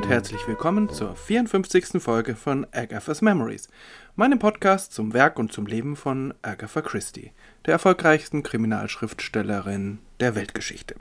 Und 0.00 0.08
herzlich 0.08 0.48
willkommen 0.48 0.88
zur 0.88 1.14
54. 1.14 2.02
Folge 2.02 2.34
von 2.34 2.66
Agatha's 2.72 3.20
Memories, 3.20 3.68
meinem 4.16 4.38
Podcast 4.38 4.94
zum 4.94 5.12
Werk 5.12 5.38
und 5.38 5.52
zum 5.52 5.66
Leben 5.66 5.94
von 5.94 6.32
Agatha 6.40 6.80
Christie, 6.80 7.32
der 7.66 7.72
erfolgreichsten 7.72 8.42
Kriminalschriftstellerin 8.42 9.98
der 10.18 10.34
Weltgeschichte. 10.34 10.94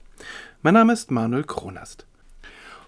Mein 0.63 0.73
Name 0.73 0.91
ist 0.91 1.11
Manuel 1.11 1.45
Kronast. 1.45 2.07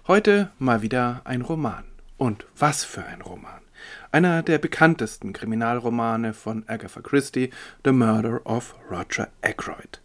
Heute 0.06 0.50
mal 0.58 0.82
wieder 0.82 1.22
ein 1.24 1.40
Roman. 1.40 1.84
Und 2.18 2.44
was 2.58 2.84
für 2.84 3.06
ein 3.06 3.22
Roman! 3.22 3.62
Einer 4.10 4.42
der 4.42 4.58
bekanntesten 4.58 5.32
Kriminalromane 5.32 6.34
von 6.34 6.64
Agatha 6.66 7.00
Christie, 7.00 7.48
The 7.86 7.92
Murder 7.92 8.44
of 8.44 8.74
Roger 8.90 9.28
Ackroyd. 9.40 10.02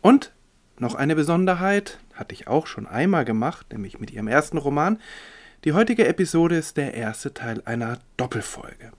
Und 0.00 0.32
noch 0.78 0.94
eine 0.94 1.14
Besonderheit, 1.14 1.98
hatte 2.14 2.34
ich 2.34 2.48
auch 2.48 2.66
schon 2.66 2.86
einmal 2.86 3.24
gemacht, 3.24 3.72
nämlich 3.72 4.00
mit 4.00 4.10
ihrem 4.10 4.28
ersten 4.28 4.58
Roman. 4.58 4.98
Die 5.64 5.72
heutige 5.72 6.06
Episode 6.06 6.56
ist 6.56 6.76
der 6.76 6.92
erste 6.92 7.32
Teil 7.32 7.62
einer 7.64 7.98
Doppelfolge. 8.18 8.92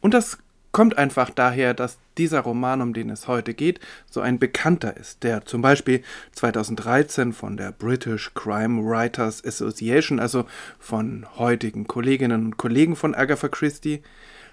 Und 0.00 0.12
das 0.12 0.38
kommt 0.72 0.98
einfach 0.98 1.30
daher, 1.30 1.72
dass 1.72 1.98
dieser 2.18 2.40
Roman, 2.40 2.82
um 2.82 2.94
den 2.94 3.10
es 3.10 3.28
heute 3.28 3.54
geht, 3.54 3.78
so 4.10 4.20
ein 4.20 4.40
bekannter 4.40 4.96
ist, 4.96 5.22
der 5.22 5.44
zum 5.44 5.62
Beispiel 5.62 6.02
2013 6.32 7.32
von 7.32 7.56
der 7.56 7.70
British 7.70 8.34
Crime 8.34 8.82
Writers 8.82 9.44
Association, 9.44 10.18
also 10.18 10.46
von 10.80 11.26
heutigen 11.36 11.86
Kolleginnen 11.86 12.46
und 12.46 12.56
Kollegen 12.56 12.96
von 12.96 13.14
Agatha 13.14 13.46
Christie, 13.46 14.02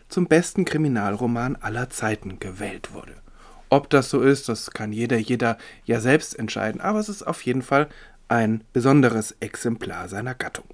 zum 0.09 0.27
besten 0.27 0.63
Kriminalroman 0.63 1.55
aller 1.55 1.89
Zeiten 1.89 2.37
gewählt 2.37 2.93
wurde. 2.93 3.15
Ob 3.69 3.89
das 3.89 4.11
so 4.11 4.21
ist, 4.21 4.47
das 4.47 4.69
kann 4.69 4.93
jeder, 4.93 5.17
jeder 5.17 5.57
ja 5.85 6.01
selbst 6.01 6.37
entscheiden, 6.37 6.81
aber 6.81 6.99
es 6.99 7.09
ist 7.09 7.23
auf 7.23 7.41
jeden 7.41 7.63
Fall 7.63 7.87
ein 8.27 8.63
besonderes 8.73 9.35
Exemplar 9.39 10.07
seiner 10.07 10.35
Gattung. 10.35 10.65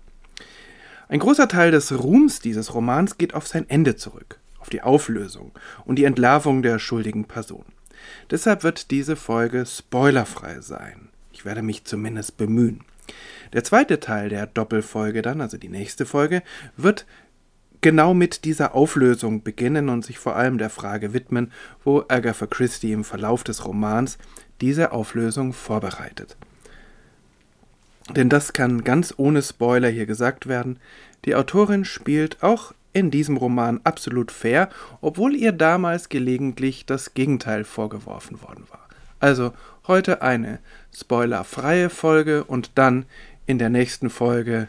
Ein 1.09 1.19
großer 1.19 1.47
Teil 1.47 1.71
des 1.71 1.97
Ruhms 1.97 2.41
dieses 2.41 2.73
Romans 2.73 3.17
geht 3.17 3.33
auf 3.33 3.47
sein 3.47 3.69
Ende 3.69 3.95
zurück, 3.95 4.39
auf 4.59 4.69
die 4.69 4.81
Auflösung 4.81 5.53
und 5.85 5.95
die 5.95 6.03
Entlarvung 6.03 6.61
der 6.61 6.79
schuldigen 6.79 7.23
Person. 7.25 7.63
Deshalb 8.29 8.63
wird 8.63 8.91
diese 8.91 9.15
Folge 9.15 9.65
spoilerfrei 9.65 10.59
sein. 10.59 11.07
Ich 11.31 11.45
werde 11.45 11.61
mich 11.61 11.85
zumindest 11.85 12.35
bemühen. 12.35 12.81
Der 13.53 13.63
zweite 13.63 14.01
Teil 14.01 14.27
der 14.27 14.47
Doppelfolge 14.47 15.21
dann, 15.21 15.39
also 15.39 15.57
die 15.57 15.69
nächste 15.69 16.05
Folge, 16.05 16.43
wird 16.75 17.05
genau 17.79 18.13
mit 18.13 18.43
dieser 18.43 18.75
Auflösung 18.75 19.43
beginnen 19.43 19.87
und 19.87 20.03
sich 20.03 20.19
vor 20.19 20.35
allem 20.35 20.57
der 20.57 20.69
Frage 20.69 21.13
widmen, 21.13 21.53
wo 21.85 22.03
Agatha 22.09 22.47
Christie 22.47 22.91
im 22.91 23.05
Verlauf 23.05 23.45
des 23.45 23.65
Romans 23.65 24.17
diese 24.59 24.91
Auflösung 24.91 25.53
vorbereitet. 25.53 26.35
Denn 28.15 28.29
das 28.29 28.53
kann 28.53 28.83
ganz 28.83 29.13
ohne 29.17 29.41
Spoiler 29.41 29.89
hier 29.89 30.05
gesagt 30.05 30.47
werden, 30.47 30.79
die 31.25 31.35
Autorin 31.35 31.85
spielt 31.85 32.41
auch 32.41 32.73
in 32.93 33.11
diesem 33.11 33.37
Roman 33.37 33.81
absolut 33.83 34.31
fair, 34.31 34.69
obwohl 35.01 35.35
ihr 35.35 35.51
damals 35.51 36.09
gelegentlich 36.09 36.85
das 36.85 37.13
Gegenteil 37.13 37.63
vorgeworfen 37.63 38.41
worden 38.41 38.63
war. 38.69 38.87
Also 39.19 39.53
heute 39.87 40.21
eine 40.21 40.59
spoilerfreie 40.95 41.89
Folge 41.89 42.43
und 42.43 42.71
dann 42.75 43.05
in 43.45 43.59
der 43.59 43.69
nächsten 43.69 44.09
Folge 44.09 44.67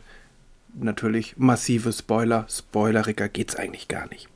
natürlich 0.74 1.36
massive 1.36 1.92
Spoiler. 1.92 2.46
Spoileriger 2.48 3.28
geht's 3.28 3.56
eigentlich 3.56 3.88
gar 3.88 4.08
nicht. 4.08 4.28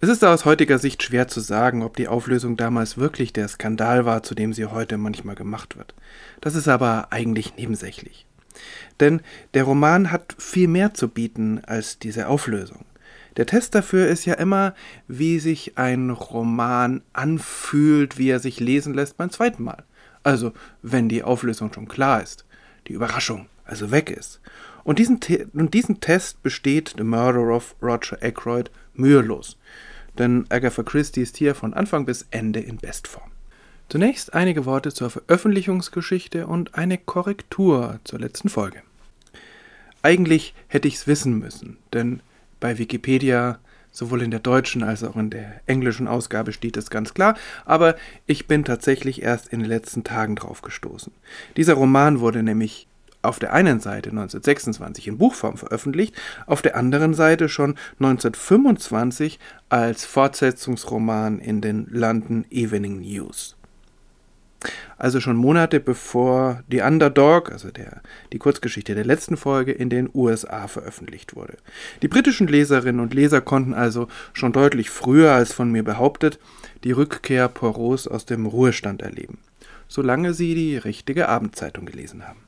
Es 0.00 0.08
ist 0.08 0.24
aus 0.24 0.44
heutiger 0.44 0.78
Sicht 0.78 1.02
schwer 1.02 1.26
zu 1.26 1.40
sagen, 1.40 1.82
ob 1.82 1.96
die 1.96 2.06
Auflösung 2.06 2.56
damals 2.56 2.98
wirklich 2.98 3.32
der 3.32 3.48
Skandal 3.48 4.04
war, 4.04 4.22
zu 4.22 4.36
dem 4.36 4.52
sie 4.52 4.66
heute 4.66 4.96
manchmal 4.96 5.34
gemacht 5.34 5.76
wird. 5.76 5.92
Das 6.40 6.54
ist 6.54 6.68
aber 6.68 7.08
eigentlich 7.10 7.56
nebensächlich. 7.56 8.24
Denn 9.00 9.22
der 9.54 9.64
Roman 9.64 10.12
hat 10.12 10.36
viel 10.38 10.68
mehr 10.68 10.94
zu 10.94 11.08
bieten 11.08 11.62
als 11.66 11.98
diese 11.98 12.28
Auflösung. 12.28 12.84
Der 13.36 13.46
Test 13.46 13.74
dafür 13.74 14.06
ist 14.06 14.24
ja 14.24 14.34
immer, 14.34 14.72
wie 15.08 15.40
sich 15.40 15.76
ein 15.76 16.10
Roman 16.10 17.02
anfühlt, 17.12 18.18
wie 18.18 18.30
er 18.30 18.38
sich 18.38 18.60
lesen 18.60 18.94
lässt 18.94 19.16
beim 19.16 19.30
zweiten 19.30 19.64
Mal. 19.64 19.82
Also, 20.22 20.52
wenn 20.80 21.08
die 21.08 21.24
Auflösung 21.24 21.72
schon 21.72 21.88
klar 21.88 22.22
ist, 22.22 22.44
die 22.86 22.92
Überraschung 22.92 23.48
also 23.64 23.90
weg 23.90 24.10
ist. 24.10 24.40
Und 24.84 25.00
diesen, 25.00 25.18
und 25.54 25.74
diesen 25.74 25.98
Test 25.98 26.40
besteht 26.44 26.94
The 26.96 27.04
Murder 27.04 27.52
of 27.54 27.74
Roger 27.82 28.18
Ackroyd 28.22 28.70
mühelos. 28.94 29.58
Denn 30.18 30.46
Agatha 30.48 30.82
Christie 30.82 31.22
ist 31.22 31.36
hier 31.36 31.54
von 31.54 31.74
Anfang 31.74 32.04
bis 32.04 32.26
Ende 32.30 32.60
in 32.60 32.76
Bestform. 32.76 33.30
Zunächst 33.88 34.34
einige 34.34 34.66
Worte 34.66 34.92
zur 34.92 35.10
Veröffentlichungsgeschichte 35.10 36.46
und 36.46 36.74
eine 36.74 36.98
Korrektur 36.98 38.00
zur 38.04 38.18
letzten 38.18 38.48
Folge. 38.48 38.82
Eigentlich 40.02 40.54
hätte 40.66 40.88
ich 40.88 40.96
es 40.96 41.06
wissen 41.06 41.38
müssen, 41.38 41.78
denn 41.92 42.20
bei 42.60 42.78
Wikipedia 42.78 43.58
sowohl 43.90 44.22
in 44.22 44.30
der 44.30 44.40
deutschen 44.40 44.82
als 44.82 45.02
auch 45.02 45.16
in 45.16 45.30
der 45.30 45.60
englischen 45.66 46.06
Ausgabe 46.06 46.52
steht 46.52 46.76
es 46.76 46.90
ganz 46.90 47.14
klar, 47.14 47.36
aber 47.64 47.96
ich 48.26 48.46
bin 48.46 48.64
tatsächlich 48.64 49.22
erst 49.22 49.48
in 49.48 49.60
den 49.60 49.68
letzten 49.68 50.04
Tagen 50.04 50.36
drauf 50.36 50.60
gestoßen. 50.62 51.12
Dieser 51.56 51.74
Roman 51.74 52.20
wurde 52.20 52.42
nämlich 52.42 52.87
auf 53.22 53.38
der 53.38 53.52
einen 53.52 53.80
Seite 53.80 54.10
1926 54.10 55.08
in 55.08 55.18
Buchform 55.18 55.56
veröffentlicht, 55.56 56.14
auf 56.46 56.62
der 56.62 56.76
anderen 56.76 57.14
Seite 57.14 57.48
schon 57.48 57.76
1925 58.00 59.38
als 59.68 60.04
Fortsetzungsroman 60.04 61.38
in 61.38 61.60
den 61.60 61.86
London 61.90 62.44
Evening 62.50 63.00
News. 63.00 63.56
Also 64.96 65.20
schon 65.20 65.36
Monate 65.36 65.78
bevor 65.78 66.64
The 66.68 66.80
Underdog, 66.80 67.52
also 67.52 67.70
der, 67.70 68.02
die 68.32 68.38
Kurzgeschichte 68.38 68.96
der 68.96 69.04
letzten 69.04 69.36
Folge, 69.36 69.70
in 69.70 69.88
den 69.88 70.10
USA 70.12 70.66
veröffentlicht 70.66 71.36
wurde. 71.36 71.56
Die 72.02 72.08
britischen 72.08 72.48
Leserinnen 72.48 73.00
und 73.00 73.14
Leser 73.14 73.40
konnten 73.40 73.74
also 73.74 74.08
schon 74.32 74.52
deutlich 74.52 74.90
früher 74.90 75.32
als 75.32 75.52
von 75.52 75.70
mir 75.70 75.84
behauptet 75.84 76.40
die 76.82 76.92
Rückkehr 76.92 77.48
Poirots 77.48 78.08
aus 78.08 78.24
dem 78.24 78.46
Ruhestand 78.46 79.02
erleben, 79.02 79.38
solange 79.86 80.34
sie 80.34 80.54
die 80.56 80.76
richtige 80.76 81.28
Abendzeitung 81.28 81.86
gelesen 81.86 82.26
haben. 82.26 82.47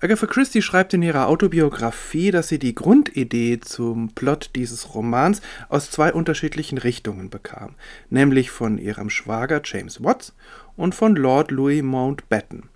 Agatha 0.00 0.26
Christie 0.26 0.62
schreibt 0.62 0.94
in 0.94 1.02
ihrer 1.02 1.26
Autobiografie, 1.26 2.30
dass 2.30 2.48
sie 2.48 2.58
die 2.58 2.74
Grundidee 2.74 3.60
zum 3.60 4.10
Plot 4.14 4.50
dieses 4.54 4.94
Romans 4.94 5.42
aus 5.68 5.90
zwei 5.90 6.12
unterschiedlichen 6.12 6.78
Richtungen 6.78 7.30
bekam, 7.30 7.74
nämlich 8.10 8.50
von 8.50 8.78
ihrem 8.78 9.10
Schwager 9.10 9.60
James 9.64 10.02
Watts 10.02 10.34
und 10.76 10.94
von 10.94 11.16
Lord 11.16 11.50
Louis 11.50 11.82
Mountbatten. 11.82 12.68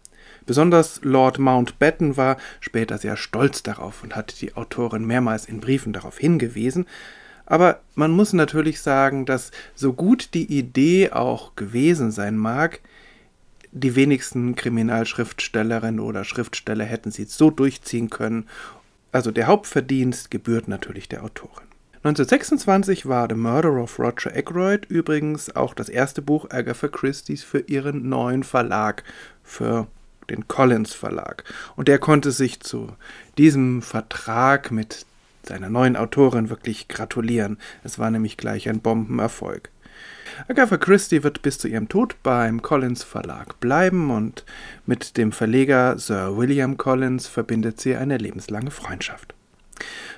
Besonders 0.46 1.00
Lord 1.04 1.38
Mountbatten 1.38 2.16
war 2.16 2.36
später 2.58 2.98
sehr 2.98 3.16
stolz 3.16 3.62
darauf 3.62 4.02
und 4.02 4.16
hat 4.16 4.40
die 4.40 4.56
Autorin 4.56 5.06
mehrmals 5.06 5.46
in 5.46 5.60
Briefen 5.60 5.92
darauf 5.92 6.18
hingewiesen, 6.18 6.86
aber 7.46 7.80
man 7.94 8.10
muss 8.12 8.32
natürlich 8.32 8.80
sagen, 8.80 9.26
dass 9.26 9.50
so 9.74 9.92
gut 9.92 10.34
die 10.34 10.58
Idee 10.58 11.10
auch 11.10 11.54
gewesen 11.54 12.10
sein 12.10 12.36
mag, 12.36 12.80
die 13.72 13.96
wenigsten 13.96 14.54
Kriminalschriftstellerinnen 14.54 16.00
oder 16.00 16.24
Schriftsteller 16.24 16.84
hätten 16.84 17.10
sie 17.10 17.24
so 17.24 17.50
durchziehen 17.50 18.10
können. 18.10 18.46
Also 19.10 19.30
der 19.30 19.46
Hauptverdienst 19.46 20.30
gebührt 20.30 20.68
natürlich 20.68 21.08
der 21.08 21.24
Autorin. 21.24 21.66
1926 22.04 23.06
war 23.06 23.28
The 23.28 23.36
Murder 23.36 23.80
of 23.80 23.98
Roger 23.98 24.36
Ackroyd 24.36 24.86
übrigens 24.86 25.54
auch 25.54 25.72
das 25.72 25.88
erste 25.88 26.20
Buch 26.20 26.50
Agatha 26.50 26.88
Christie's 26.88 27.44
für 27.44 27.60
ihren 27.60 28.08
neuen 28.08 28.42
Verlag, 28.42 29.04
für 29.42 29.86
den 30.28 30.48
Collins 30.48 30.92
Verlag. 30.92 31.44
Und 31.76 31.88
der 31.88 31.98
konnte 31.98 32.32
sich 32.32 32.60
zu 32.60 32.88
diesem 33.38 33.82
Vertrag 33.82 34.70
mit 34.70 35.06
seiner 35.44 35.70
neuen 35.70 35.96
Autorin 35.96 36.50
wirklich 36.50 36.88
gratulieren. 36.88 37.58
Es 37.84 37.98
war 37.98 38.10
nämlich 38.10 38.36
gleich 38.36 38.68
ein 38.68 38.80
Bombenerfolg. 38.80 39.70
Agatha 40.48 40.76
Christie 40.76 41.22
wird 41.22 41.42
bis 41.42 41.58
zu 41.58 41.68
ihrem 41.68 41.88
Tod 41.88 42.16
beim 42.22 42.62
Collins 42.62 43.02
Verlag 43.02 43.60
bleiben 43.60 44.10
und 44.10 44.44
mit 44.86 45.16
dem 45.16 45.32
Verleger 45.32 45.98
Sir 45.98 46.36
William 46.36 46.76
Collins 46.76 47.26
verbindet 47.26 47.80
sie 47.80 47.96
eine 47.96 48.18
lebenslange 48.18 48.70
Freundschaft. 48.70 49.34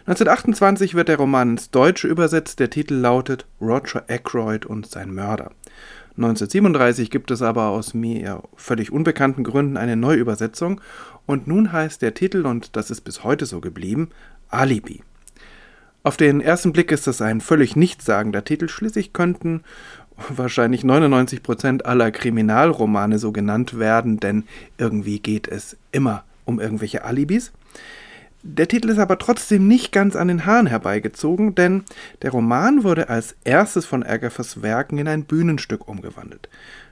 1928 0.06 0.94
wird 0.94 1.08
der 1.08 1.16
Roman 1.16 1.52
ins 1.52 1.70
Deutsche 1.70 2.08
übersetzt, 2.08 2.60
der 2.60 2.70
Titel 2.70 2.94
lautet 2.94 3.46
Roger 3.60 4.04
Ackroyd 4.08 4.66
und 4.66 4.86
sein 4.86 5.12
Mörder. 5.12 5.50
1937 6.16 7.10
gibt 7.10 7.30
es 7.30 7.42
aber 7.42 7.69
aus 7.69 7.92
mir 7.92 8.42
völlig 8.54 8.92
unbekannten 8.92 9.42
Gründen 9.42 9.76
eine 9.76 9.96
Neuübersetzung 9.96 10.80
und 11.26 11.46
nun 11.46 11.72
heißt 11.72 12.02
der 12.02 12.14
Titel, 12.14 12.46
und 12.46 12.76
das 12.76 12.90
ist 12.90 13.00
bis 13.00 13.25
heute 13.25 13.46
so 13.46 13.60
geblieben, 13.60 14.10
Alibi. 14.48 15.02
Auf 16.04 16.18
den 16.18 16.42
ersten 16.42 16.74
Blick 16.74 16.92
ist 16.92 17.06
das 17.06 17.22
ein 17.22 17.40
völlig 17.40 17.76
nichtssagender 17.76 18.44
Titel, 18.44 18.68
schließlich 18.68 19.14
könnten 19.14 19.64
wahrscheinlich 20.28 20.84
99 20.84 21.42
Prozent 21.42 21.86
aller 21.86 22.10
Kriminalromane 22.10 23.18
so 23.18 23.32
genannt 23.32 23.78
werden, 23.78 24.20
denn 24.20 24.44
irgendwie 24.76 25.18
geht 25.18 25.48
es 25.48 25.78
immer 25.92 26.22
um 26.44 26.60
irgendwelche 26.60 27.04
Alibis. 27.04 27.52
Der 28.42 28.68
Titel 28.68 28.90
ist 28.90 28.98
aber 28.98 29.18
trotzdem 29.18 29.66
nicht 29.66 29.92
ganz 29.92 30.14
an 30.14 30.28
den 30.28 30.44
Haaren 30.44 30.66
herbeigezogen, 30.66 31.54
denn 31.54 31.84
der 32.20 32.32
Roman 32.32 32.84
wurde 32.84 33.08
als 33.08 33.34
erstes 33.44 33.86
von 33.86 34.02
Agathas 34.02 34.60
Werken 34.60 34.98
in 34.98 35.08
ein 35.08 35.24
Bühnenstück 35.24 35.88
umgewandelt. 35.88 36.50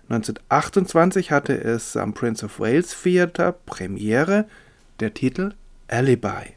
1928 0.08 1.30
hatte 1.30 1.52
es 1.52 1.98
am 1.98 2.14
Prince 2.14 2.46
of 2.46 2.58
Wales 2.58 2.96
Theatre 3.02 3.54
Premiere, 3.66 4.46
der 5.00 5.12
Titel 5.12 5.52
Alibi. 5.88 6.54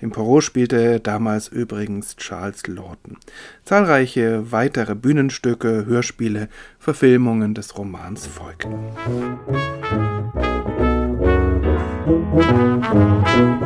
Den 0.00 0.10
Poirot 0.10 0.44
spielte 0.44 1.00
damals 1.00 1.48
übrigens 1.48 2.16
Charles 2.16 2.66
Lawton. 2.66 3.16
Zahlreiche 3.64 4.50
weitere 4.52 4.94
Bühnenstücke, 4.94 5.86
Hörspiele, 5.86 6.48
Verfilmungen 6.78 7.54
des 7.54 7.76
Romans 7.78 8.26
folgten. 8.26 8.74
Mit 12.36 13.63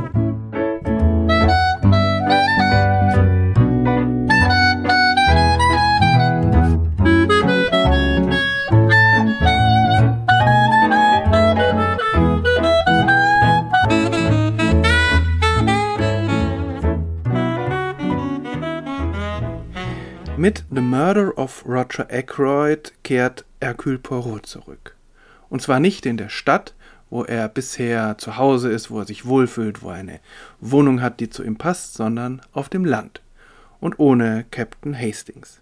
of 21.39 21.65
Roger 21.65 22.07
Ackroyd 22.11 22.93
kehrt 23.05 23.45
Hercule 23.63 23.99
Poirot 23.99 24.45
zurück. 24.45 24.97
Und 25.49 25.63
zwar 25.63 25.81
nicht 25.81 26.05
in 26.05 26.17
der 26.17 26.29
Stadt, 26.29 26.75
wo 27.11 27.25
er 27.25 27.49
bisher 27.49 28.19
zu 28.19 28.37
Hause 28.37 28.71
ist, 28.71 28.91
wo 28.91 29.01
er 29.01 29.07
sich 29.07 29.25
wohlfühlt, 29.25 29.83
wo 29.83 29.91
er 29.91 29.97
eine 29.97 30.21
Wohnung 30.61 31.01
hat, 31.01 31.21
die 31.21 31.31
zu 31.31 31.43
ihm 31.43 31.57
passt, 31.57 31.95
sondern 31.95 32.43
auf 32.53 32.69
dem 32.69 32.85
Land. 32.85 33.23
Und 33.81 33.99
ohne 33.99 34.45
Captain 34.51 34.99
Hastings. 34.99 35.61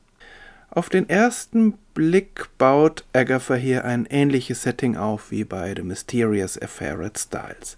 Auf 0.70 0.88
den 0.88 1.08
ersten 1.08 1.74
Blick 1.94 2.48
baut 2.58 3.04
Agatha 3.12 3.54
hier 3.54 3.84
ein 3.84 4.06
ähnliches 4.06 4.62
Setting 4.62 4.96
auf 4.96 5.30
wie 5.30 5.44
bei 5.44 5.74
The 5.74 5.82
Mysterious 5.82 6.60
Affair 6.60 7.00
at 7.00 7.18
Styles. 7.18 7.76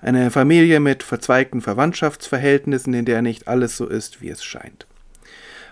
Eine 0.00 0.30
Familie 0.30 0.80
mit 0.80 1.02
verzweigten 1.02 1.60
Verwandtschaftsverhältnissen, 1.60 2.94
in 2.94 3.04
der 3.04 3.22
nicht 3.22 3.48
alles 3.48 3.76
so 3.76 3.86
ist, 3.86 4.22
wie 4.22 4.28
es 4.28 4.44
scheint. 4.44 4.86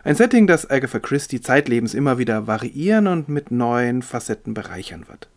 Ein 0.08 0.14
Setting, 0.14 0.46
das 0.46 0.70
Agatha 0.70 1.00
Christie 1.00 1.43
zeitlebens 1.43 1.93
immer 1.93 2.16
wieder 2.16 2.46
variieren 2.46 3.08
und 3.08 3.28
mit 3.28 3.50
neuen 3.50 4.00
Facetten 4.00 4.55
bereichern 4.55 5.06
wird. 5.06 5.28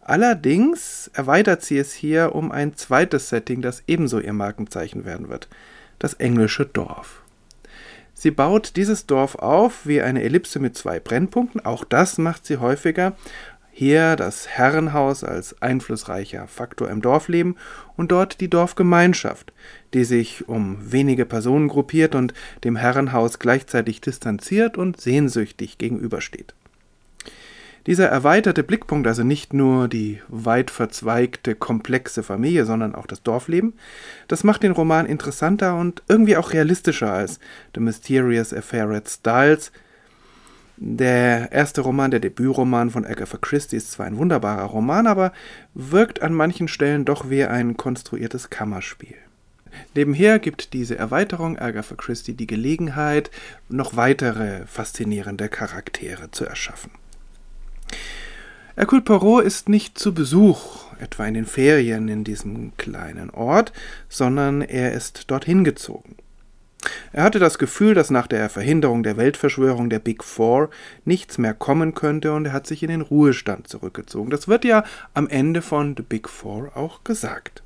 Allerdings 0.00 1.10
erweitert 1.12 1.60
sie 1.60 1.76
es 1.76 1.92
hier 1.92 2.34
um 2.34 2.52
ein 2.52 2.74
zweites 2.74 3.28
Setting, 3.28 3.60
das 3.60 3.82
ebenso 3.86 4.18
ihr 4.18 4.32
Markenzeichen 4.32 5.04
werden 5.04 5.28
wird, 5.28 5.50
das 5.98 6.14
englische 6.14 6.64
Dorf. 6.64 7.20
Sie 8.14 8.30
baut 8.30 8.76
dieses 8.76 9.04
Dorf 9.04 9.34
auf 9.34 9.86
wie 9.86 10.00
eine 10.00 10.22
Ellipse 10.22 10.58
mit 10.58 10.74
zwei 10.74 10.98
Brennpunkten, 10.98 11.62
auch 11.62 11.84
das 11.84 12.16
macht 12.16 12.46
sie 12.46 12.56
häufiger, 12.56 13.14
hier 13.72 14.16
das 14.16 14.46
Herrenhaus 14.48 15.24
als 15.24 15.60
einflussreicher 15.62 16.46
Faktor 16.46 16.90
im 16.90 17.00
Dorfleben 17.00 17.56
und 17.96 18.12
dort 18.12 18.40
die 18.40 18.50
Dorfgemeinschaft, 18.50 19.52
die 19.94 20.04
sich 20.04 20.48
um 20.48 20.76
wenige 20.80 21.24
Personen 21.24 21.68
gruppiert 21.68 22.14
und 22.14 22.34
dem 22.64 22.76
Herrenhaus 22.76 23.38
gleichzeitig 23.38 24.02
distanziert 24.02 24.76
und 24.76 25.00
sehnsüchtig 25.00 25.78
gegenübersteht. 25.78 26.54
Dieser 27.86 28.06
erweiterte 28.06 28.62
Blickpunkt, 28.62 29.08
also 29.08 29.24
nicht 29.24 29.54
nur 29.54 29.88
die 29.88 30.20
weit 30.28 30.70
verzweigte, 30.70 31.56
komplexe 31.56 32.22
Familie, 32.22 32.64
sondern 32.64 32.94
auch 32.94 33.06
das 33.06 33.24
Dorfleben, 33.24 33.72
das 34.28 34.44
macht 34.44 34.62
den 34.62 34.70
Roman 34.70 35.06
interessanter 35.06 35.76
und 35.76 36.02
irgendwie 36.06 36.36
auch 36.36 36.52
realistischer 36.52 37.12
als 37.12 37.40
The 37.74 37.80
Mysterious 37.80 38.52
Affair 38.54 38.90
at 38.90 39.08
Styles, 39.08 39.72
der 40.76 41.52
erste 41.52 41.82
Roman, 41.82 42.10
der 42.10 42.20
Debütroman 42.20 42.90
von 42.90 43.04
Agatha 43.04 43.38
Christie, 43.38 43.76
ist 43.76 43.92
zwar 43.92 44.06
ein 44.06 44.16
wunderbarer 44.16 44.64
Roman, 44.64 45.06
aber 45.06 45.32
wirkt 45.74 46.22
an 46.22 46.34
manchen 46.34 46.68
Stellen 46.68 47.04
doch 47.04 47.30
wie 47.30 47.44
ein 47.44 47.76
konstruiertes 47.76 48.50
Kammerspiel. 48.50 49.16
Nebenher 49.94 50.38
gibt 50.38 50.72
diese 50.72 50.96
Erweiterung 50.98 51.58
Agatha 51.58 51.94
Christie 51.94 52.34
die 52.34 52.46
Gelegenheit, 52.46 53.30
noch 53.68 53.96
weitere 53.96 54.66
faszinierende 54.66 55.48
Charaktere 55.48 56.30
zu 56.30 56.44
erschaffen. 56.44 56.90
Hercule 58.74 59.02
Poirot 59.02 59.44
ist 59.44 59.68
nicht 59.68 59.98
zu 59.98 60.14
Besuch, 60.14 60.92
etwa 60.98 61.26
in 61.26 61.34
den 61.34 61.46
Ferien 61.46 62.08
in 62.08 62.24
diesem 62.24 62.74
kleinen 62.78 63.28
Ort, 63.30 63.72
sondern 64.08 64.62
er 64.62 64.92
ist 64.92 65.30
dorthin 65.30 65.62
gezogen. 65.62 66.11
Er 67.12 67.24
hatte 67.24 67.38
das 67.38 67.58
Gefühl, 67.58 67.94
dass 67.94 68.10
nach 68.10 68.26
der 68.26 68.48
Verhinderung 68.48 69.02
der 69.02 69.16
Weltverschwörung 69.16 69.90
der 69.90 69.98
Big 69.98 70.24
Four 70.24 70.70
nichts 71.04 71.38
mehr 71.38 71.54
kommen 71.54 71.94
könnte 71.94 72.32
und 72.32 72.46
er 72.46 72.52
hat 72.52 72.66
sich 72.66 72.82
in 72.82 72.88
den 72.88 73.02
Ruhestand 73.02 73.68
zurückgezogen. 73.68 74.30
Das 74.30 74.48
wird 74.48 74.64
ja 74.64 74.84
am 75.14 75.28
Ende 75.28 75.62
von 75.62 75.94
The 75.96 76.02
Big 76.02 76.28
Four 76.28 76.76
auch 76.76 77.04
gesagt. 77.04 77.62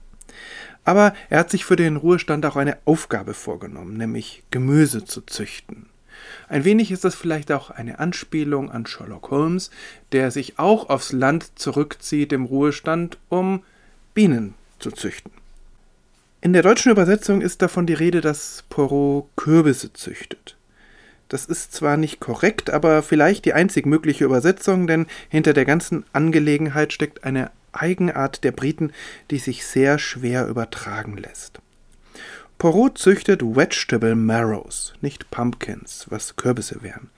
Aber 0.84 1.14
er 1.30 1.40
hat 1.40 1.50
sich 1.50 1.64
für 1.64 1.76
den 1.76 1.96
Ruhestand 1.96 2.46
auch 2.46 2.56
eine 2.56 2.78
Aufgabe 2.84 3.34
vorgenommen, 3.34 3.96
nämlich 3.96 4.44
Gemüse 4.50 5.04
zu 5.04 5.20
züchten. 5.22 5.86
Ein 6.48 6.64
wenig 6.64 6.92
ist 6.92 7.04
das 7.04 7.14
vielleicht 7.14 7.50
auch 7.52 7.70
eine 7.70 7.98
Anspielung 7.98 8.70
an 8.70 8.86
Sherlock 8.86 9.30
Holmes, 9.30 9.70
der 10.12 10.30
sich 10.30 10.58
auch 10.58 10.88
aufs 10.88 11.12
Land 11.12 11.58
zurückzieht 11.58 12.32
im 12.32 12.44
Ruhestand, 12.44 13.18
um 13.28 13.62
Bienen 14.14 14.54
zu 14.78 14.90
züchten. 14.90 15.32
In 16.46 16.52
der 16.52 16.62
deutschen 16.62 16.92
Übersetzung 16.92 17.40
ist 17.40 17.60
davon 17.60 17.86
die 17.86 17.92
Rede, 17.92 18.20
dass 18.20 18.62
Poirot 18.68 19.26
Kürbisse 19.34 19.92
züchtet. 19.92 20.56
Das 21.28 21.44
ist 21.44 21.72
zwar 21.72 21.96
nicht 21.96 22.20
korrekt, 22.20 22.70
aber 22.70 23.02
vielleicht 23.02 23.46
die 23.46 23.52
einzig 23.52 23.84
mögliche 23.84 24.24
Übersetzung, 24.24 24.86
denn 24.86 25.06
hinter 25.28 25.54
der 25.54 25.64
ganzen 25.64 26.04
Angelegenheit 26.12 26.92
steckt 26.92 27.24
eine 27.24 27.50
Eigenart 27.72 28.44
der 28.44 28.52
Briten, 28.52 28.92
die 29.32 29.38
sich 29.38 29.66
sehr 29.66 29.98
schwer 29.98 30.46
übertragen 30.46 31.16
lässt. 31.16 31.58
Poirot 32.58 32.96
züchtet 32.96 33.42
Vegetable 33.42 34.14
Marrows, 34.14 34.94
nicht 35.00 35.32
Pumpkins, 35.32 36.06
was 36.10 36.36
Kürbisse 36.36 36.80
wären. 36.80 37.10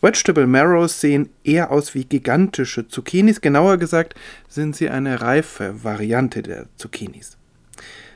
Vegetable 0.00 0.48
Marrows 0.48 1.00
sehen 1.00 1.30
eher 1.44 1.70
aus 1.70 1.94
wie 1.94 2.06
gigantische 2.06 2.88
Zucchinis, 2.88 3.40
genauer 3.40 3.76
gesagt 3.76 4.16
sind 4.48 4.74
sie 4.74 4.90
eine 4.90 5.20
reife 5.20 5.84
Variante 5.84 6.42
der 6.42 6.66
Zucchinis. 6.76 7.36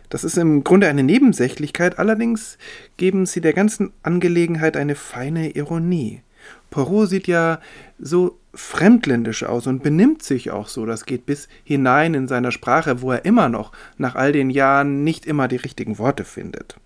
Das 0.09 0.25
ist 0.25 0.38
im 0.38 0.65
Grunde 0.65 0.88
eine 0.88 1.03
Nebensächlichkeit, 1.03 1.99
allerdings 1.99 2.57
geben 2.97 3.27
sie 3.27 3.41
der 3.41 3.53
ganzen 3.53 3.93
Angelegenheit 4.03 4.77
eine 4.77 4.95
feine 4.95 5.50
Ironie. 5.50 6.23
Poirot 6.71 7.11
sieht 7.11 7.27
ja 7.27 7.61
so 7.99 8.38
fremdländisch 8.55 9.45
aus 9.45 9.67
und 9.67 9.83
benimmt 9.83 10.23
sich 10.23 10.50
auch 10.50 10.69
so, 10.69 10.87
das 10.87 11.05
geht 11.05 11.27
bis 11.27 11.49
hinein 11.65 12.15
in 12.15 12.29
seiner 12.29 12.53
Sprache, 12.53 13.03
wo 13.03 13.12
er 13.12 13.25
immer 13.25 13.49
noch 13.49 13.73
nach 13.99 14.15
all 14.15 14.33
den 14.33 14.50
Jahren 14.50 15.05
nicht 15.05 15.27
immer 15.27 15.49
die 15.49 15.57
richtigen 15.57 15.99
Worte 15.99 16.25
findet. 16.25 16.77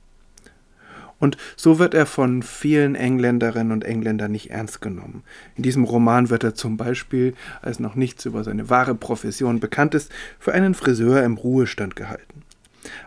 Und 1.19 1.37
so 1.55 1.79
wird 1.79 1.95
er 1.95 2.07
von 2.07 2.43
vielen 2.43 2.97
Engländerinnen 2.97 3.71
und 3.71 3.85
Engländern 3.85 4.33
nicht 4.33 4.51
ernst 4.51 4.81
genommen. 4.81 5.23
In 5.55 5.63
diesem 5.63 5.85
Roman 5.85 6.31
wird 6.31 6.43
er 6.43 6.57
zum 6.57 6.77
Beispiel, 6.77 7.35
als 7.61 7.79
noch 7.79 7.95
nichts 7.95 8.25
über 8.25 8.43
seine 8.43 8.71
wahre 8.71 8.97
Profession 8.97 9.61
bekannt 9.61 9.95
ist, 9.95 10.11
für 10.41 10.53
einen 10.53 10.75
Friseur 10.75 11.23
im 11.23 11.37
Ruhestand 11.37 11.95
gehalten. 11.95 12.42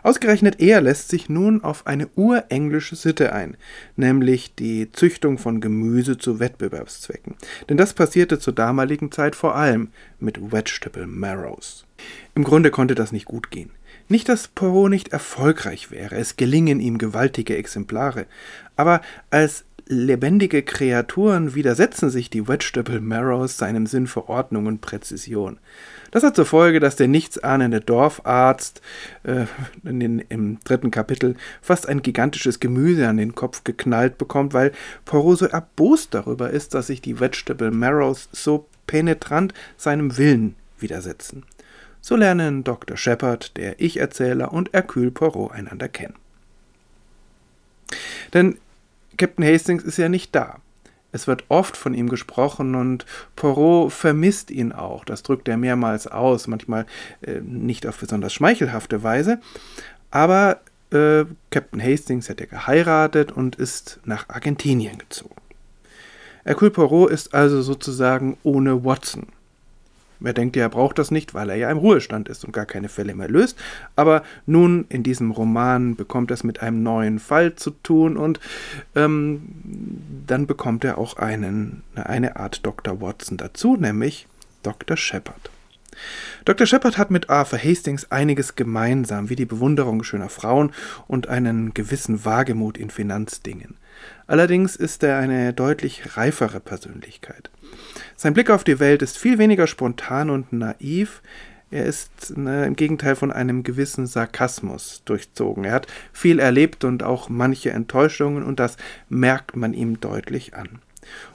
Ausgerechnet 0.02 0.60
er 0.60 0.80
lässt 0.80 1.08
sich 1.08 1.28
nun 1.28 1.62
auf 1.62 1.86
eine 1.86 2.08
urenglische 2.16 2.96
Sitte 2.96 3.32
ein, 3.32 3.56
nämlich 3.96 4.54
die 4.54 4.90
Züchtung 4.92 5.38
von 5.38 5.60
Gemüse 5.60 6.18
zu 6.18 6.40
Wettbewerbszwecken. 6.40 7.34
Denn 7.68 7.76
das 7.76 7.94
passierte 7.94 8.38
zur 8.38 8.54
damaligen 8.54 9.12
Zeit 9.12 9.36
vor 9.36 9.54
allem 9.54 9.88
mit 10.18 10.52
Vegetable 10.52 11.06
Marrows. 11.06 11.84
Im 12.34 12.44
Grunde 12.44 12.70
konnte 12.70 12.94
das 12.94 13.12
nicht 13.12 13.26
gut 13.26 13.50
gehen. 13.50 13.70
Nicht, 14.08 14.28
dass 14.28 14.48
Poirot 14.48 14.90
nicht 14.90 15.08
erfolgreich 15.08 15.90
wäre, 15.90 16.14
es 16.14 16.36
gelingen 16.36 16.80
ihm 16.80 16.98
gewaltige 16.98 17.56
Exemplare, 17.56 18.26
aber 18.76 19.00
als 19.30 19.64
lebendige 19.88 20.62
Kreaturen 20.62 21.54
widersetzen 21.54 22.10
sich 22.10 22.28
die 22.28 22.48
Vegetable 22.48 23.00
Marrows 23.00 23.56
seinem 23.56 23.86
Sinn 23.86 24.06
für 24.06 24.28
Ordnung 24.28 24.66
und 24.66 24.80
Präzision. 24.80 25.58
Das 26.10 26.22
hat 26.22 26.34
zur 26.34 26.46
Folge, 26.46 26.80
dass 26.80 26.96
der 26.96 27.08
nichtsahnende 27.08 27.80
Dorfarzt 27.80 28.80
äh, 29.22 29.46
den, 29.82 30.18
im 30.28 30.58
dritten 30.64 30.90
Kapitel 30.90 31.36
fast 31.60 31.88
ein 31.88 32.02
gigantisches 32.02 32.58
Gemüse 32.58 33.08
an 33.08 33.16
den 33.16 33.34
Kopf 33.34 33.64
geknallt 33.64 34.18
bekommt, 34.18 34.54
weil 34.54 34.72
Poirot 35.04 35.38
so 35.38 35.46
erbost 35.46 36.14
darüber 36.14 36.50
ist, 36.50 36.74
dass 36.74 36.88
sich 36.88 37.00
die 37.00 37.20
Vegetable 37.20 37.70
Marrows 37.70 38.28
so 38.32 38.66
penetrant 38.86 39.54
seinem 39.76 40.16
Willen 40.16 40.56
widersetzen. 40.78 41.44
So 42.00 42.16
lernen 42.16 42.64
Dr. 42.64 42.96
Shepard, 42.96 43.56
der 43.56 43.80
Ich-Erzähler, 43.80 44.52
und 44.52 44.72
Hercule 44.72 45.10
Poirot 45.10 45.52
einander 45.52 45.88
kennen. 45.88 46.14
Denn 48.32 48.58
Captain 49.16 49.44
Hastings 49.44 49.82
ist 49.82 49.96
ja 49.96 50.08
nicht 50.08 50.34
da. 50.34 50.58
Es 51.12 51.26
wird 51.26 51.44
oft 51.48 51.76
von 51.76 51.94
ihm 51.94 52.08
gesprochen 52.08 52.74
und 52.74 53.06
Poirot 53.36 53.92
vermisst 53.92 54.50
ihn 54.50 54.72
auch. 54.72 55.04
Das 55.04 55.22
drückt 55.22 55.48
er 55.48 55.56
mehrmals 55.56 56.06
aus, 56.06 56.46
manchmal 56.46 56.84
äh, 57.22 57.40
nicht 57.40 57.86
auf 57.86 57.98
besonders 57.98 58.34
schmeichelhafte 58.34 59.02
Weise. 59.02 59.40
Aber 60.10 60.60
äh, 60.90 61.24
Captain 61.50 61.82
Hastings 61.82 62.28
hat 62.28 62.40
ja 62.40 62.46
geheiratet 62.46 63.32
und 63.32 63.56
ist 63.56 64.00
nach 64.04 64.28
Argentinien 64.28 64.98
gezogen. 64.98 65.36
Hercule 66.44 66.70
Poirot 66.70 67.10
ist 67.10 67.34
also 67.34 67.62
sozusagen 67.62 68.36
ohne 68.42 68.84
Watson. 68.84 69.26
Er 70.22 70.32
denkt 70.32 70.56
ja, 70.56 70.62
er 70.62 70.68
braucht 70.68 70.98
das 70.98 71.10
nicht, 71.10 71.34
weil 71.34 71.50
er 71.50 71.56
ja 71.56 71.70
im 71.70 71.78
Ruhestand 71.78 72.28
ist 72.28 72.44
und 72.44 72.52
gar 72.52 72.66
keine 72.66 72.88
Fälle 72.88 73.14
mehr 73.14 73.28
löst. 73.28 73.58
Aber 73.96 74.22
nun 74.46 74.86
in 74.88 75.02
diesem 75.02 75.30
Roman 75.30 75.96
bekommt 75.96 76.30
er 76.30 76.34
es 76.34 76.44
mit 76.44 76.60
einem 76.60 76.82
neuen 76.82 77.18
Fall 77.18 77.54
zu 77.54 77.70
tun 77.70 78.16
und 78.16 78.40
ähm, 78.94 79.42
dann 80.26 80.46
bekommt 80.46 80.84
er 80.84 80.98
auch 80.98 81.16
einen, 81.16 81.82
eine 81.94 82.36
Art 82.36 82.64
Dr. 82.64 83.00
Watson 83.00 83.36
dazu, 83.36 83.76
nämlich 83.76 84.26
Dr. 84.62 84.96
Shepard. 84.96 85.50
Dr. 86.44 86.66
Shepard 86.66 86.98
hat 86.98 87.10
mit 87.10 87.30
Arthur 87.30 87.58
Hastings 87.58 88.10
einiges 88.10 88.54
gemeinsam, 88.54 89.30
wie 89.30 89.36
die 89.36 89.46
Bewunderung 89.46 90.02
schöner 90.02 90.28
Frauen 90.28 90.72
und 91.06 91.28
einen 91.28 91.74
gewissen 91.74 92.24
Wagemut 92.24 92.78
in 92.78 92.90
Finanzdingen. 92.90 93.76
Allerdings 94.26 94.76
ist 94.76 95.02
er 95.02 95.18
eine 95.18 95.52
deutlich 95.52 96.16
reifere 96.16 96.60
Persönlichkeit. 96.60 97.50
Sein 98.16 98.34
Blick 98.34 98.50
auf 98.50 98.64
die 98.64 98.80
Welt 98.80 99.02
ist 99.02 99.18
viel 99.18 99.38
weniger 99.38 99.66
spontan 99.66 100.30
und 100.30 100.52
naiv, 100.52 101.22
er 101.70 101.84
ist 101.84 102.36
ne, 102.36 102.64
im 102.64 102.76
Gegenteil 102.76 103.16
von 103.16 103.32
einem 103.32 103.62
gewissen 103.62 104.06
Sarkasmus 104.06 105.02
durchzogen. 105.04 105.64
Er 105.64 105.72
hat 105.72 105.88
viel 106.12 106.38
erlebt 106.38 106.84
und 106.84 107.02
auch 107.02 107.28
manche 107.28 107.70
Enttäuschungen, 107.70 108.44
und 108.44 108.60
das 108.60 108.76
merkt 109.08 109.56
man 109.56 109.74
ihm 109.74 110.00
deutlich 110.00 110.54
an. 110.54 110.80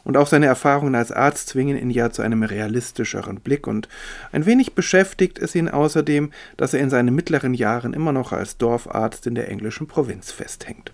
Und 0.04 0.18
auch 0.18 0.28
seine 0.28 0.48
Erfahrungen 0.48 0.96
als 0.96 1.12
Arzt 1.12 1.50
zwingen 1.50 1.78
ihn 1.78 1.90
ja 1.90 2.12
zu 2.12 2.22
einem 2.22 2.44
realistischeren 2.44 3.40
Blick 3.40 3.68
und 3.68 3.88
ein 4.32 4.46
wenig 4.46 4.74
beschäftigt 4.74 5.40
es 5.40 5.56
ihn 5.56 5.70
außerdem, 5.70 6.32
dass 6.58 6.74
er 6.74 6.82
in 6.82 6.90
seinen 6.90 7.14
mittleren 7.14 7.54
Jahren 7.54 7.94
immer 7.94 8.12
noch 8.12 8.32
als 8.32 8.58
Dorfarzt 8.58 9.28
in 9.28 9.36
der 9.36 9.50
englischen 9.50 9.88
Provinz 9.88 10.32
festhängt. 10.32 10.92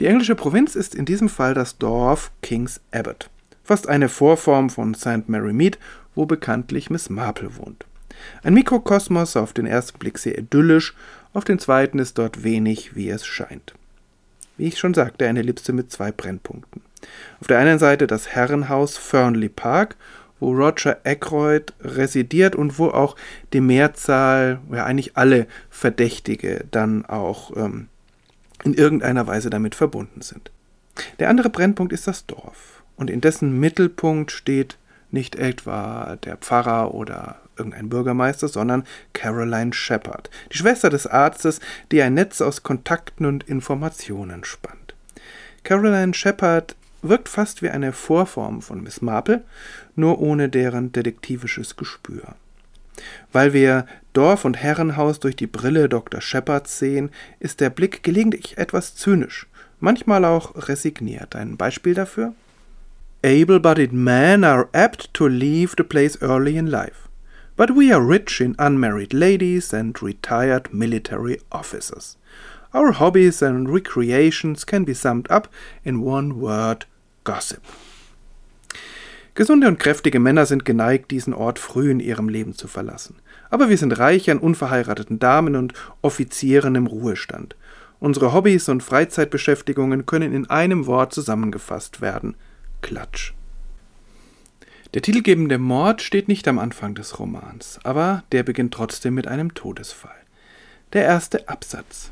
Die 0.00 0.06
englische 0.06 0.34
Provinz 0.34 0.74
ist 0.74 0.94
in 0.94 1.04
diesem 1.04 1.28
Fall 1.28 1.54
das 1.54 1.78
Dorf 1.78 2.32
King's 2.40 2.80
Abbot, 2.90 3.30
fast 3.64 3.88
eine 3.88 4.08
Vorform 4.08 4.70
von 4.70 4.94
St. 4.94 5.28
Mary 5.28 5.52
Mead, 5.52 5.78
wo 6.14 6.26
bekanntlich 6.26 6.90
Miss 6.90 7.10
Marple 7.10 7.56
wohnt. 7.56 7.86
Ein 8.42 8.54
Mikrokosmos 8.54 9.36
auf 9.36 9.52
den 9.52 9.66
ersten 9.66 9.98
Blick 9.98 10.18
sehr 10.18 10.38
idyllisch, 10.38 10.94
auf 11.32 11.44
den 11.44 11.58
zweiten 11.58 11.98
ist 11.98 12.18
dort 12.18 12.44
wenig, 12.44 12.94
wie 12.94 13.08
es 13.08 13.26
scheint. 13.26 13.74
Wie 14.56 14.68
ich 14.68 14.78
schon 14.78 14.94
sagte, 14.94 15.26
eine 15.26 15.40
Ellipse 15.40 15.72
mit 15.72 15.90
zwei 15.90 16.12
Brennpunkten. 16.12 16.82
Auf 17.40 17.46
der 17.46 17.58
einen 17.58 17.78
Seite 17.78 18.06
das 18.06 18.28
Herrenhaus 18.28 18.98
Fernley 18.98 19.48
Park, 19.48 19.96
wo 20.38 20.52
Roger 20.52 20.98
Ackroyd 21.04 21.72
residiert 21.80 22.54
und 22.54 22.78
wo 22.78 22.88
auch 22.88 23.16
die 23.52 23.60
Mehrzahl, 23.60 24.60
ja 24.70 24.84
eigentlich 24.84 25.16
alle 25.16 25.46
Verdächtige 25.70 26.64
dann 26.70 27.06
auch 27.06 27.56
ähm, 27.56 27.88
in 28.62 28.74
irgendeiner 28.74 29.26
Weise 29.26 29.50
damit 29.50 29.74
verbunden 29.74 30.20
sind. 30.20 30.50
Der 31.18 31.30
andere 31.30 31.48
Brennpunkt 31.48 31.92
ist 31.92 32.06
das 32.06 32.26
Dorf 32.26 32.71
und 33.02 33.10
in 33.10 33.20
dessen 33.20 33.58
Mittelpunkt 33.58 34.30
steht 34.30 34.78
nicht 35.10 35.34
etwa 35.34 36.16
der 36.24 36.36
Pfarrer 36.36 36.94
oder 36.94 37.40
irgendein 37.58 37.88
Bürgermeister, 37.88 38.46
sondern 38.46 38.84
Caroline 39.12 39.72
Shepard, 39.72 40.30
die 40.52 40.58
Schwester 40.58 40.88
des 40.88 41.08
Arztes, 41.08 41.58
die 41.90 42.00
ein 42.00 42.14
Netz 42.14 42.40
aus 42.40 42.62
Kontakten 42.62 43.26
und 43.26 43.42
Informationen 43.48 44.44
spannt. 44.44 44.94
Caroline 45.64 46.14
Shepard 46.14 46.76
wirkt 47.02 47.28
fast 47.28 47.60
wie 47.60 47.70
eine 47.70 47.92
Vorform 47.92 48.62
von 48.62 48.84
Miss 48.84 49.02
Marple, 49.02 49.42
nur 49.96 50.20
ohne 50.20 50.48
deren 50.48 50.92
detektivisches 50.92 51.74
Gespür. 51.74 52.36
Weil 53.32 53.52
wir 53.52 53.84
Dorf 54.12 54.44
und 54.44 54.56
Herrenhaus 54.56 55.18
durch 55.18 55.34
die 55.34 55.48
Brille 55.48 55.88
Dr. 55.88 56.20
Shepards 56.20 56.78
sehen, 56.78 57.10
ist 57.40 57.58
der 57.58 57.70
Blick 57.70 58.04
gelegentlich 58.04 58.58
etwas 58.58 58.94
zynisch, 58.94 59.48
manchmal 59.80 60.24
auch 60.24 60.68
resigniert. 60.68 61.34
Ein 61.34 61.56
Beispiel 61.56 61.94
dafür? 61.94 62.32
Able-bodied 63.24 63.92
men 63.92 64.42
are 64.42 64.68
apt 64.74 65.14
to 65.14 65.28
leave 65.28 65.76
the 65.76 65.84
place 65.84 66.16
early 66.20 66.56
in 66.56 66.72
life, 66.72 67.08
but 67.56 67.70
we 67.70 67.92
are 67.92 68.04
rich 68.04 68.40
in 68.40 68.56
unmarried 68.58 69.14
ladies 69.14 69.72
and 69.72 70.02
retired 70.02 70.74
military 70.74 71.38
officers. 71.52 72.16
Our 72.74 72.90
hobbies 72.90 73.40
and 73.40 73.68
recreations 73.68 74.64
can 74.64 74.84
be 74.84 74.92
summed 74.92 75.30
up 75.30 75.46
in 75.84 76.00
one 76.00 76.40
word 76.40 76.86
Gossip. 77.22 77.62
Gesunde 79.36 79.68
und 79.68 79.78
kräftige 79.78 80.18
Männer 80.18 80.44
sind 80.44 80.64
geneigt, 80.64 81.12
diesen 81.12 81.32
Ort 81.32 81.60
früh 81.60 81.92
in 81.92 82.00
ihrem 82.00 82.28
Leben 82.28 82.56
zu 82.56 82.66
verlassen. 82.66 83.20
Aber 83.50 83.68
wir 83.68 83.78
sind 83.78 83.96
reich 84.00 84.32
an 84.32 84.38
unverheirateten 84.38 85.20
Damen 85.20 85.54
und 85.54 85.74
Offizieren 86.02 86.74
im 86.74 86.88
Ruhestand. 86.88 87.54
Unsere 88.00 88.32
Hobbys 88.32 88.68
und 88.68 88.82
Freizeitbeschäftigungen 88.82 90.06
können 90.06 90.32
in 90.34 90.50
einem 90.50 90.86
Wort 90.86 91.14
zusammengefasst 91.14 92.00
werden. 92.00 92.34
Klatsch. 92.82 93.32
Der 94.94 95.00
titelgebende 95.00 95.56
Mord 95.58 96.02
steht 96.02 96.28
nicht 96.28 96.46
am 96.46 96.58
Anfang 96.58 96.94
des 96.94 97.18
Romans, 97.18 97.80
aber 97.82 98.24
der 98.32 98.42
beginnt 98.42 98.74
trotzdem 98.74 99.14
mit 99.14 99.26
einem 99.26 99.54
Todesfall. 99.54 100.14
Der 100.92 101.04
erste 101.04 101.48
Absatz. 101.48 102.10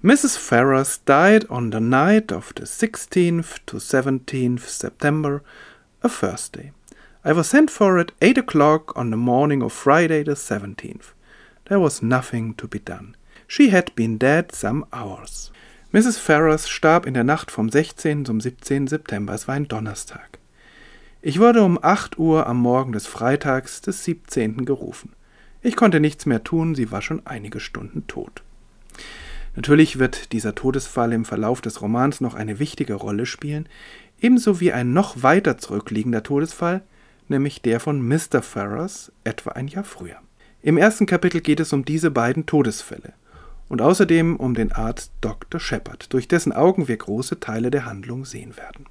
Mrs. 0.00 0.36
Ferrars 0.36 1.04
died 1.04 1.48
on 1.48 1.70
the 1.70 1.78
night 1.78 2.32
of 2.32 2.52
the 2.56 2.64
16th 2.64 3.60
to 3.66 3.76
17th 3.76 4.66
September, 4.66 5.42
a 6.02 6.08
Thursday. 6.08 6.72
I 7.24 7.32
was 7.32 7.50
sent 7.50 7.70
for 7.70 8.00
at 8.00 8.12
eight 8.20 8.36
o'clock 8.36 8.96
on 8.96 9.10
the 9.10 9.16
morning 9.16 9.62
of 9.62 9.72
Friday 9.72 10.24
the 10.24 10.34
17th. 10.34 11.12
There 11.66 11.78
was 11.78 12.02
nothing 12.02 12.54
to 12.54 12.66
be 12.66 12.80
done. 12.80 13.14
She 13.46 13.68
had 13.68 13.94
been 13.94 14.18
dead 14.18 14.52
some 14.52 14.86
hours. 14.92 15.52
Mrs. 15.94 16.16
Ferrars 16.16 16.70
starb 16.70 17.04
in 17.04 17.12
der 17.12 17.22
Nacht 17.22 17.50
vom 17.50 17.68
16. 17.68 18.24
zum 18.24 18.40
17. 18.40 18.86
September. 18.86 19.34
Es 19.34 19.46
war 19.46 19.56
ein 19.56 19.68
Donnerstag. 19.68 20.38
Ich 21.20 21.38
wurde 21.38 21.62
um 21.62 21.78
8 21.82 22.18
Uhr 22.18 22.46
am 22.46 22.56
Morgen 22.56 22.92
des 22.92 23.06
Freitags 23.06 23.82
des 23.82 24.02
17. 24.04 24.64
gerufen. 24.64 25.12
Ich 25.60 25.76
konnte 25.76 26.00
nichts 26.00 26.24
mehr 26.24 26.42
tun, 26.42 26.74
sie 26.74 26.90
war 26.90 27.02
schon 27.02 27.26
einige 27.26 27.60
Stunden 27.60 28.06
tot. 28.06 28.42
Natürlich 29.54 29.98
wird 29.98 30.32
dieser 30.32 30.54
Todesfall 30.54 31.12
im 31.12 31.26
Verlauf 31.26 31.60
des 31.60 31.82
Romans 31.82 32.22
noch 32.22 32.32
eine 32.32 32.58
wichtige 32.58 32.94
Rolle 32.94 33.26
spielen, 33.26 33.68
ebenso 34.18 34.60
wie 34.60 34.72
ein 34.72 34.94
noch 34.94 35.22
weiter 35.22 35.58
zurückliegender 35.58 36.22
Todesfall, 36.22 36.80
nämlich 37.28 37.60
der 37.60 37.80
von 37.80 38.00
Mr. 38.00 38.40
Ferrars 38.40 39.12
etwa 39.24 39.50
ein 39.50 39.68
Jahr 39.68 39.84
früher. 39.84 40.16
Im 40.62 40.78
ersten 40.78 41.04
Kapitel 41.04 41.42
geht 41.42 41.60
es 41.60 41.74
um 41.74 41.84
diese 41.84 42.10
beiden 42.10 42.46
Todesfälle 42.46 43.12
und 43.72 43.80
außerdem 43.80 44.36
um 44.36 44.52
den 44.52 44.70
Arzt 44.70 45.12
Dr. 45.22 45.58
Shepard, 45.58 46.12
durch 46.12 46.28
dessen 46.28 46.52
Augen 46.52 46.88
wir 46.88 46.96
große 46.98 47.40
Teile 47.40 47.70
der 47.70 47.86
Handlung 47.86 48.26
sehen 48.26 48.58
werden. 48.58 48.84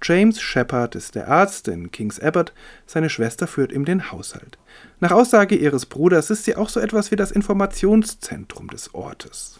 James 0.00 0.40
Shepard 0.40 0.94
ist 0.94 1.16
der 1.16 1.26
Arzt 1.26 1.66
in 1.66 1.90
King's 1.90 2.20
Abbot, 2.20 2.52
seine 2.86 3.10
Schwester 3.10 3.48
führt 3.48 3.72
ihm 3.72 3.84
den 3.84 4.12
Haushalt. 4.12 4.56
Nach 5.00 5.10
Aussage 5.10 5.56
ihres 5.56 5.84
Bruders 5.84 6.30
ist 6.30 6.44
sie 6.44 6.54
auch 6.54 6.68
so 6.68 6.78
etwas 6.78 7.10
wie 7.10 7.16
das 7.16 7.32
Informationszentrum 7.32 8.68
des 8.68 8.94
Ortes. 8.94 9.58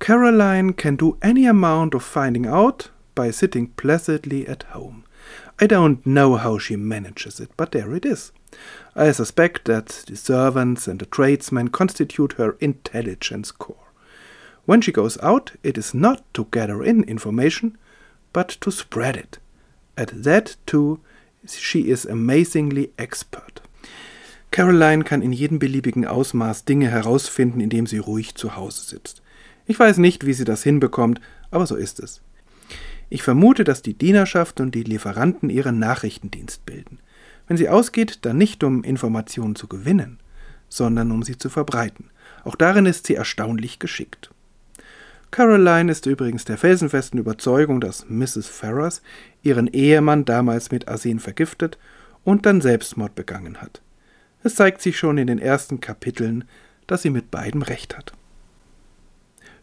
Caroline 0.00 0.72
can 0.72 0.96
do 0.96 1.16
any 1.20 1.48
amount 1.48 1.94
of 1.94 2.02
finding 2.02 2.48
out 2.48 2.90
by 3.14 3.30
sitting 3.30 3.70
placidly 3.76 4.48
at 4.48 4.74
home. 4.74 5.04
I 5.62 5.66
don't 5.66 6.02
know 6.02 6.42
how 6.42 6.58
she 6.58 6.76
manages 6.76 7.38
it, 7.38 7.50
but 7.56 7.70
there 7.70 7.94
it 7.94 8.04
is. 8.04 8.32
I 8.96 9.10
suspect 9.10 9.64
that 9.64 10.04
the 10.06 10.16
servants 10.16 10.86
and 10.86 11.00
the 11.00 11.06
tradesmen 11.06 11.70
constitute 11.70 12.34
her 12.34 12.56
intelligence 12.60 13.50
core. 13.50 13.90
When 14.66 14.82
she 14.82 14.92
goes 14.92 15.18
out, 15.18 15.52
it 15.62 15.76
is 15.76 15.94
not 15.94 16.22
to 16.34 16.46
gather 16.50 16.82
in 16.82 17.02
information, 17.04 17.76
but 18.32 18.48
to 18.60 18.70
spread 18.70 19.16
it. 19.16 19.38
At 19.96 20.22
that, 20.22 20.56
too, 20.64 21.00
she 21.46 21.90
is 21.90 22.06
amazingly 22.06 22.92
expert. 22.96 23.60
Caroline 24.52 25.02
kann 25.02 25.22
in 25.22 25.32
jedem 25.32 25.58
beliebigen 25.58 26.06
Ausmaß 26.06 26.64
Dinge 26.64 26.88
herausfinden, 26.88 27.60
indem 27.60 27.86
sie 27.86 27.98
ruhig 27.98 28.36
zu 28.36 28.54
Hause 28.54 28.82
sitzt. 28.82 29.22
Ich 29.66 29.78
weiß 29.78 29.98
nicht, 29.98 30.24
wie 30.26 30.34
sie 30.34 30.44
das 30.44 30.62
hinbekommt, 30.62 31.20
aber 31.50 31.66
so 31.66 31.74
ist 31.74 31.98
es. 31.98 32.20
Ich 33.10 33.22
vermute, 33.22 33.64
dass 33.64 33.82
die 33.82 33.94
Dienerschaft 33.94 34.60
und 34.60 34.74
die 34.74 34.84
Lieferanten 34.84 35.50
ihren 35.50 35.78
Nachrichtendienst 35.78 36.64
bilden. 36.64 37.00
Wenn 37.46 37.56
sie 37.56 37.68
ausgeht, 37.68 38.20
dann 38.22 38.38
nicht 38.38 38.64
um 38.64 38.84
Informationen 38.84 39.54
zu 39.54 39.66
gewinnen, 39.66 40.18
sondern 40.68 41.10
um 41.10 41.22
sie 41.22 41.36
zu 41.38 41.50
verbreiten. 41.50 42.10
Auch 42.44 42.54
darin 42.56 42.86
ist 42.86 43.06
sie 43.06 43.14
erstaunlich 43.14 43.78
geschickt. 43.78 44.30
Caroline 45.30 45.90
ist 45.90 46.06
übrigens 46.06 46.44
der 46.44 46.58
felsenfesten 46.58 47.18
Überzeugung, 47.18 47.80
dass 47.80 48.08
Mrs. 48.08 48.46
Ferrars 48.46 49.02
ihren 49.42 49.66
Ehemann 49.66 50.24
damals 50.24 50.70
mit 50.70 50.86
Arsen 50.86 51.18
vergiftet 51.18 51.76
und 52.22 52.46
dann 52.46 52.60
Selbstmord 52.60 53.14
begangen 53.14 53.60
hat. 53.60 53.82
Es 54.44 54.54
zeigt 54.54 54.80
sich 54.80 54.98
schon 54.98 55.18
in 55.18 55.26
den 55.26 55.38
ersten 55.38 55.80
Kapiteln, 55.80 56.44
dass 56.86 57.02
sie 57.02 57.10
mit 57.10 57.30
beidem 57.30 57.62
recht 57.62 57.96
hat. 57.96 58.12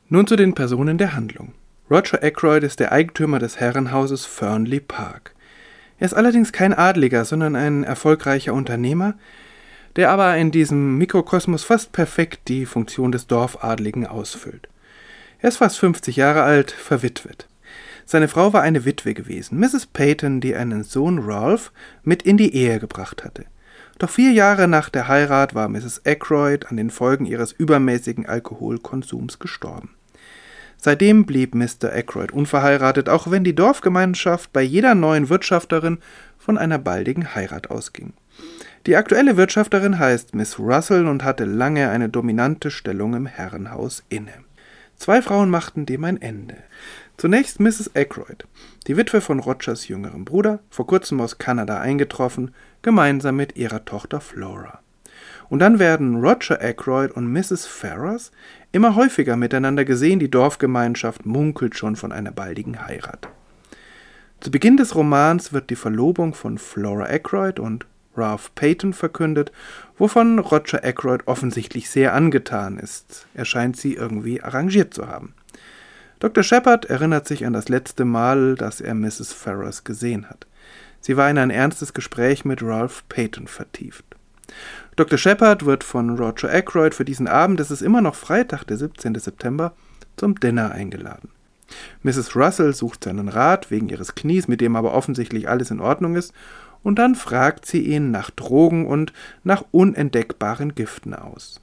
Nun 0.09 0.27
zu 0.27 0.35
den 0.35 0.55
Personen 0.55 0.97
der 0.97 1.15
Handlung. 1.15 1.53
Roger 1.89 2.21
Ackroyd 2.21 2.63
ist 2.63 2.79
der 2.79 2.91
Eigentümer 2.91 3.39
des 3.39 3.59
Herrenhauses 3.59 4.25
Fernley 4.25 4.79
Park. 4.79 5.33
Er 6.01 6.05
ist 6.05 6.15
allerdings 6.15 6.51
kein 6.51 6.73
Adliger, 6.73 7.25
sondern 7.25 7.55
ein 7.55 7.83
erfolgreicher 7.83 8.55
Unternehmer, 8.55 9.13
der 9.97 10.09
aber 10.09 10.35
in 10.35 10.49
diesem 10.49 10.97
Mikrokosmos 10.97 11.63
fast 11.63 11.91
perfekt 11.91 12.47
die 12.47 12.65
Funktion 12.65 13.11
des 13.11 13.27
Dorfadligen 13.27 14.07
ausfüllt. 14.07 14.67
Er 15.41 15.49
ist 15.49 15.57
fast 15.57 15.77
50 15.77 16.15
Jahre 16.15 16.41
alt, 16.41 16.71
verwitwet. 16.71 17.47
Seine 18.03 18.27
Frau 18.27 18.51
war 18.51 18.63
eine 18.63 18.83
Witwe 18.83 19.13
gewesen, 19.13 19.59
Mrs. 19.59 19.85
Peyton, 19.85 20.41
die 20.41 20.55
einen 20.55 20.83
Sohn 20.83 21.19
Ralph 21.19 21.71
mit 22.01 22.23
in 22.23 22.35
die 22.35 22.55
Ehe 22.55 22.79
gebracht 22.79 23.23
hatte. 23.23 23.45
Doch 23.99 24.09
vier 24.09 24.31
Jahre 24.31 24.67
nach 24.67 24.89
der 24.89 25.07
Heirat 25.07 25.53
war 25.53 25.69
Mrs. 25.69 26.01
Aykroyd 26.03 26.65
an 26.65 26.77
den 26.77 26.89
Folgen 26.89 27.27
ihres 27.27 27.51
übermäßigen 27.51 28.25
Alkoholkonsums 28.25 29.37
gestorben. 29.37 29.91
Seitdem 30.83 31.27
blieb 31.27 31.53
Mr. 31.53 31.93
Aykroyd 31.93 32.31
unverheiratet, 32.31 33.07
auch 33.07 33.29
wenn 33.29 33.43
die 33.43 33.53
Dorfgemeinschaft 33.53 34.51
bei 34.51 34.63
jeder 34.63 34.95
neuen 34.95 35.29
Wirtschafterin 35.29 35.99
von 36.39 36.57
einer 36.57 36.79
baldigen 36.79 37.35
Heirat 37.35 37.69
ausging. 37.69 38.13
Die 38.87 38.95
aktuelle 38.95 39.37
Wirtschafterin 39.37 39.99
heißt 39.99 40.33
Miss 40.33 40.57
Russell 40.57 41.05
und 41.05 41.23
hatte 41.23 41.45
lange 41.45 41.91
eine 41.91 42.09
dominante 42.09 42.71
Stellung 42.71 43.13
im 43.13 43.27
Herrenhaus 43.27 44.03
inne. 44.09 44.33
Zwei 44.95 45.21
Frauen 45.21 45.51
machten 45.51 45.85
dem 45.85 46.03
ein 46.03 46.19
Ende. 46.19 46.57
Zunächst 47.15 47.59
Mrs. 47.59 47.95
Aykroyd, 47.95 48.47
die 48.87 48.97
Witwe 48.97 49.21
von 49.21 49.39
Rogers 49.39 49.87
jüngerem 49.87 50.25
Bruder, 50.25 50.61
vor 50.71 50.87
kurzem 50.87 51.21
aus 51.21 51.37
Kanada 51.37 51.79
eingetroffen, 51.79 52.55
gemeinsam 52.81 53.35
mit 53.35 53.55
ihrer 53.55 53.85
Tochter 53.85 54.19
Flora. 54.19 54.79
Und 55.49 55.59
dann 55.59 55.79
werden 55.79 56.15
Roger 56.15 56.61
Aykroyd 56.61 57.11
und 57.11 57.31
Mrs. 57.31 57.67
Ferrars 57.67 58.31
immer 58.71 58.95
häufiger 58.95 59.35
miteinander 59.35 59.85
gesehen, 59.85 60.19
die 60.19 60.31
Dorfgemeinschaft 60.31 61.25
munkelt 61.25 61.75
schon 61.75 61.95
von 61.95 62.11
einer 62.11 62.31
baldigen 62.31 62.85
Heirat. 62.85 63.27
Zu 64.39 64.49
Beginn 64.51 64.77
des 64.77 64.95
Romans 64.95 65.53
wird 65.53 65.69
die 65.69 65.75
Verlobung 65.75 66.33
von 66.33 66.57
Flora 66.57 67.05
Aykroyd 67.05 67.59
und 67.59 67.85
Ralph 68.15 68.53
Payton 68.55 68.93
verkündet, 68.93 69.51
wovon 69.97 70.39
Roger 70.39 70.83
Aykroyd 70.83 71.27
offensichtlich 71.27 71.89
sehr 71.89 72.13
angetan 72.13 72.77
ist. 72.77 73.27
Er 73.33 73.45
scheint 73.45 73.77
sie 73.77 73.93
irgendwie 73.93 74.41
arrangiert 74.41 74.93
zu 74.93 75.07
haben. 75.07 75.33
Dr. 76.19 76.43
Shepard 76.43 76.85
erinnert 76.85 77.27
sich 77.27 77.45
an 77.45 77.53
das 77.53 77.69
letzte 77.69 78.05
Mal, 78.05 78.55
dass 78.55 78.81
er 78.81 78.93
Mrs. 78.93 79.33
Ferrars 79.33 79.83
gesehen 79.83 80.29
hat. 80.29 80.45
Sie 80.99 81.17
war 81.17 81.29
in 81.29 81.37
ein 81.37 81.49
ernstes 81.49 81.93
Gespräch 81.93 82.45
mit 82.45 82.61
Ralph 82.61 83.03
Payton 83.09 83.47
vertieft. 83.47 84.05
Dr. 84.97 85.17
Shepard 85.17 85.65
wird 85.65 85.85
von 85.85 86.17
Roger 86.17 86.49
Aykroyd 86.49 86.93
für 86.93 87.05
diesen 87.05 87.27
Abend, 87.27 87.59
es 87.61 87.71
ist 87.71 87.81
immer 87.81 88.01
noch 88.01 88.15
Freitag, 88.15 88.65
der 88.65 88.77
17. 88.77 89.15
September, 89.15 89.73
zum 90.17 90.39
Dinner 90.39 90.71
eingeladen. 90.71 91.29
Mrs. 92.03 92.35
Russell 92.35 92.73
sucht 92.73 93.05
seinen 93.05 93.29
Rat 93.29 93.71
wegen 93.71 93.87
ihres 93.87 94.15
Knies, 94.15 94.49
mit 94.49 94.59
dem 94.59 94.75
aber 94.75 94.93
offensichtlich 94.93 95.47
alles 95.47 95.71
in 95.71 95.79
Ordnung 95.79 96.15
ist, 96.15 96.33
und 96.83 96.99
dann 96.99 97.15
fragt 97.15 97.65
sie 97.65 97.81
ihn 97.81 98.11
nach 98.11 98.31
Drogen 98.31 98.85
und 98.85 99.13
nach 99.43 99.63
unentdeckbaren 99.71 100.75
Giften 100.75 101.13
aus. 101.13 101.61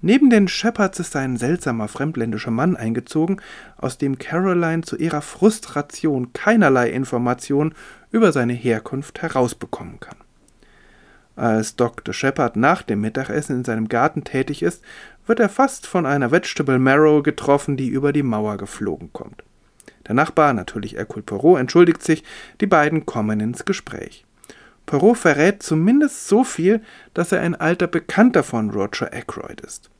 Neben 0.00 0.30
den 0.30 0.48
Shepards 0.48 1.00
ist 1.00 1.16
ein 1.16 1.36
seltsamer 1.36 1.88
fremdländischer 1.88 2.50
Mann 2.50 2.76
eingezogen, 2.76 3.42
aus 3.76 3.98
dem 3.98 4.18
Caroline 4.18 4.82
zu 4.82 4.96
ihrer 4.96 5.20
Frustration 5.20 6.32
keinerlei 6.32 6.90
Information 6.90 7.74
über 8.10 8.32
seine 8.32 8.52
Herkunft 8.54 9.20
herausbekommen 9.20 10.00
kann. 10.00 10.16
Als 11.36 11.76
Dr. 11.76 12.14
Shepard 12.14 12.56
nach 12.56 12.82
dem 12.82 13.02
Mittagessen 13.02 13.56
in 13.56 13.64
seinem 13.64 13.88
Garten 13.88 14.24
tätig 14.24 14.62
ist, 14.62 14.82
wird 15.26 15.38
er 15.38 15.50
fast 15.50 15.86
von 15.86 16.06
einer 16.06 16.30
Vegetable 16.32 16.78
Marrow 16.78 17.22
getroffen, 17.22 17.76
die 17.76 17.88
über 17.88 18.12
die 18.12 18.22
Mauer 18.22 18.56
geflogen 18.56 19.12
kommt. 19.12 19.44
Der 20.06 20.14
Nachbar, 20.14 20.54
natürlich 20.54 20.94
Hercule 20.94 21.24
Poirot, 21.24 21.60
entschuldigt 21.60 22.02
sich, 22.02 22.24
die 22.60 22.66
beiden 22.66 23.04
kommen 23.04 23.40
ins 23.40 23.64
Gespräch. 23.64 24.24
Poirot 24.86 25.18
verrät 25.18 25.62
zumindest 25.62 26.28
so 26.28 26.42
viel, 26.42 26.80
dass 27.12 27.32
er 27.32 27.40
ein 27.40 27.54
alter 27.54 27.88
Bekannter 27.88 28.42
von 28.42 28.70
Roger 28.70 29.12
Ackroyd 29.12 29.60
ist. 29.60 29.90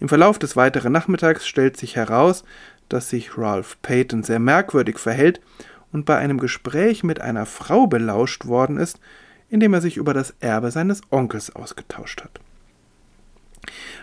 Im 0.00 0.08
Verlauf 0.08 0.38
des 0.38 0.54
weiteren 0.54 0.92
Nachmittags 0.92 1.48
stellt 1.48 1.76
sich 1.76 1.96
heraus, 1.96 2.44
dass 2.88 3.10
sich 3.10 3.36
Ralph 3.36 3.78
Payton 3.82 4.22
sehr 4.22 4.38
merkwürdig 4.38 4.98
verhält 4.98 5.40
und 5.92 6.04
bei 6.04 6.16
einem 6.18 6.38
Gespräch 6.38 7.02
mit 7.02 7.20
einer 7.20 7.46
Frau 7.46 7.86
belauscht 7.86 8.46
worden 8.46 8.76
ist, 8.76 9.00
indem 9.50 9.74
er 9.74 9.80
sich 9.80 9.96
über 9.96 10.14
das 10.14 10.34
Erbe 10.40 10.70
seines 10.70 11.00
Onkels 11.10 11.54
ausgetauscht 11.54 12.22
hat. 12.22 12.40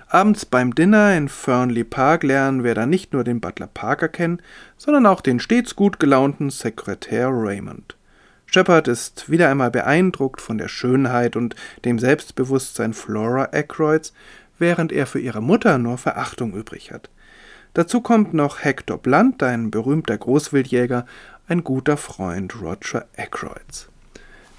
Abends 0.08 0.46
beim 0.46 0.76
Dinner 0.76 1.18
in 1.18 1.30
Fernley 1.30 1.84
Park 1.84 2.24
lernen 2.24 2.64
wir 2.64 2.76
dann 2.76 2.90
nicht 2.90 3.14
nur 3.14 3.24
den 3.24 3.42
Butler 3.42 3.68
Parker 3.68 4.08
kennen, 4.08 4.42
sondern 4.78 5.06
auch 5.06 5.22
den 5.22 5.40
stets 5.40 5.76
gut 5.76 6.00
gelaunten 6.00 6.50
Sekretär 6.52 7.30
Raymond. 7.32 7.96
Shepard 8.46 8.88
ist 8.88 9.30
wieder 9.30 9.50
einmal 9.50 9.72
beeindruckt 9.72 10.40
von 10.40 10.58
der 10.58 10.68
Schönheit 10.68 11.36
und 11.36 11.56
dem 11.84 12.00
Selbstbewusstsein 12.00 12.94
Flora 12.94 13.50
Aykroyds, 13.52 14.14
während 14.60 14.92
er 14.92 15.08
für 15.08 15.20
ihre 15.20 15.42
Mutter 15.42 15.78
nur 15.78 15.98
Verachtung 15.98 16.54
übrig 16.54 16.92
hat. 16.92 17.10
Dazu 17.74 18.00
kommt 18.00 18.34
noch 18.34 18.64
Hector 18.64 18.98
Blunt, 18.98 19.44
ein 19.44 19.72
berühmter 19.72 20.18
Großwildjäger, 20.18 21.06
ein 21.48 21.64
guter 21.64 21.98
Freund 21.98 22.62
Roger 22.62 23.08
Ackroyds. 23.18 23.90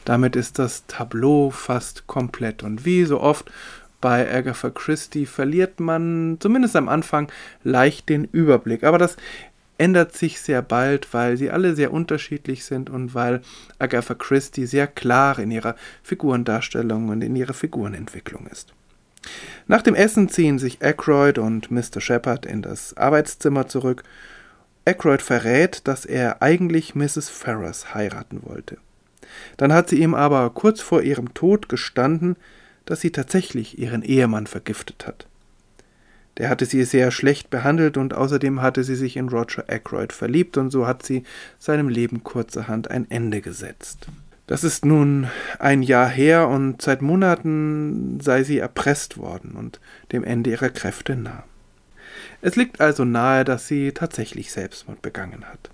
Damit 0.07 0.37
ist 0.37 0.61
das 0.61 0.87
Tableau 0.87 1.51
fast 1.51 2.07
komplett. 2.07 2.62
Und 2.62 2.87
wie 2.87 3.05
so 3.05 3.21
oft 3.21 3.51
bei 4.01 4.33
Agatha 4.33 4.71
Christie 4.71 5.27
verliert 5.27 5.81
man 5.81 6.37
zumindest 6.38 6.77
am 6.77 6.88
Anfang 6.88 7.31
leicht 7.64 8.09
den 8.09 8.25
Überblick. 8.25 8.85
Aber 8.85 8.99
das 8.99 9.16
ändert 9.79 10.16
sich 10.16 10.40
sehr 10.40 10.62
bald, 10.62 11.12
weil 11.12 11.37
sie 11.37 11.51
alle 11.51 11.75
sehr 11.75 11.92
unterschiedlich 11.92 12.64
sind 12.64 12.88
und 12.88 13.14
weil 13.16 13.42
Agatha 13.81 14.14
Christie 14.14 14.66
sehr 14.66 14.87
klar 14.87 15.40
in 15.40 15.51
ihrer 15.51 15.75
Figurendarstellung 16.05 17.09
und 17.09 17.23
in 17.23 17.35
ihrer 17.35 17.53
Figurenentwicklung 17.53 18.47
ist. 18.47 18.73
Nach 19.66 19.83
dem 19.83 19.97
Essen 19.97 20.29
ziehen 20.29 20.61
sich 20.61 20.83
Aykroyd 20.83 21.38
und 21.38 21.73
Mr. 21.73 22.01
Shepard 22.01 22.47
in 22.47 22.62
das 22.62 22.97
Arbeitszimmer 22.97 23.66
zurück. 23.66 24.05
Aykroyd 24.85 25.21
verrät, 25.21 25.88
dass 25.88 26.05
er 26.05 26.42
eigentlich 26.42 26.95
Mrs. 26.95 27.29
Ferrars 27.29 27.92
heiraten 27.92 28.42
wollte. 28.45 28.79
Dann 29.57 29.72
hat 29.72 29.88
sie 29.88 30.01
ihm 30.01 30.14
aber 30.14 30.51
kurz 30.51 30.81
vor 30.81 31.03
ihrem 31.03 31.35
Tod 31.35 31.68
gestanden, 31.68 32.37
dass 32.85 33.01
sie 33.01 33.11
tatsächlich 33.11 33.79
ihren 33.79 34.03
Ehemann 34.03 34.46
vergiftet 34.46 35.07
hat. 35.07 35.27
Der 36.38 36.51
hatte 36.51 36.66
sie 36.66 36.85
sehr 36.85 37.11
schlecht 37.11 37.49
behandelt 37.49 37.96
und 37.96 38.14
außerdem 38.14 38.61
hatte 38.61 38.85
sie 38.85 38.94
sich 38.94 39.16
in 39.16 39.29
Roger 39.29 39.64
Ackroyd 39.68 40.12
verliebt 40.12 40.59
und 40.59 40.70
so 40.70 40.87
hat 40.87 41.03
sie 41.03 41.25
seinem 41.59 41.88
Leben 41.88 42.25
kurzerhand 42.25 42.90
ein 42.90 43.11
Ende 43.11 43.40
gesetzt. 43.40 44.09
Das 44.46 44.62
ist 44.62 44.85
nun 44.85 45.29
ein 45.59 45.83
Jahr 45.83 46.09
her 46.09 46.49
und 46.49 46.81
seit 46.81 47.03
Monaten 47.03 48.20
sei 48.20 48.44
sie 48.44 48.59
erpresst 48.59 49.18
worden 49.18 49.53
und 49.57 49.81
dem 50.12 50.22
Ende 50.22 50.51
ihrer 50.51 50.68
Kräfte 50.68 51.16
nah. 51.16 51.44
Es 52.42 52.55
liegt 52.55 52.81
also 52.81 53.05
nahe, 53.05 53.44
dass 53.44 53.66
sie 53.66 53.92
tatsächlich 53.92 54.53
Selbstmord 54.53 55.03
begangen 55.03 55.44
hat. 55.46 55.70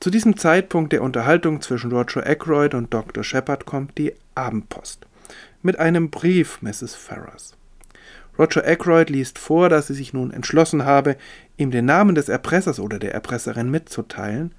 Zu 0.00 0.10
diesem 0.10 0.36
Zeitpunkt 0.36 0.92
der 0.92 1.02
Unterhaltung 1.02 1.60
zwischen 1.60 1.92
Roger 1.92 2.26
Ackroyd 2.26 2.74
und 2.74 2.92
Dr. 2.92 3.24
Shepard 3.24 3.64
kommt 3.64 3.96
die 3.96 4.12
Abendpost 4.34 5.06
mit 5.64 5.78
einem 5.78 6.10
Brief 6.10 6.60
Mrs. 6.60 6.94
Ferrars. 6.94 7.54
Roger 8.38 8.66
Ackroyd 8.66 9.08
liest 9.08 9.38
vor, 9.38 9.68
dass 9.68 9.86
sie 9.86 9.94
sich 9.94 10.12
nun 10.12 10.30
entschlossen 10.30 10.84
habe, 10.84 11.16
ihm 11.56 11.70
den 11.70 11.86
Namen 11.86 12.14
des 12.14 12.28
Erpressers 12.28 12.78
oder 12.78 12.98
der 12.98 13.14
Erpresserin 13.14 13.70
mitzuteilen, 13.70 14.52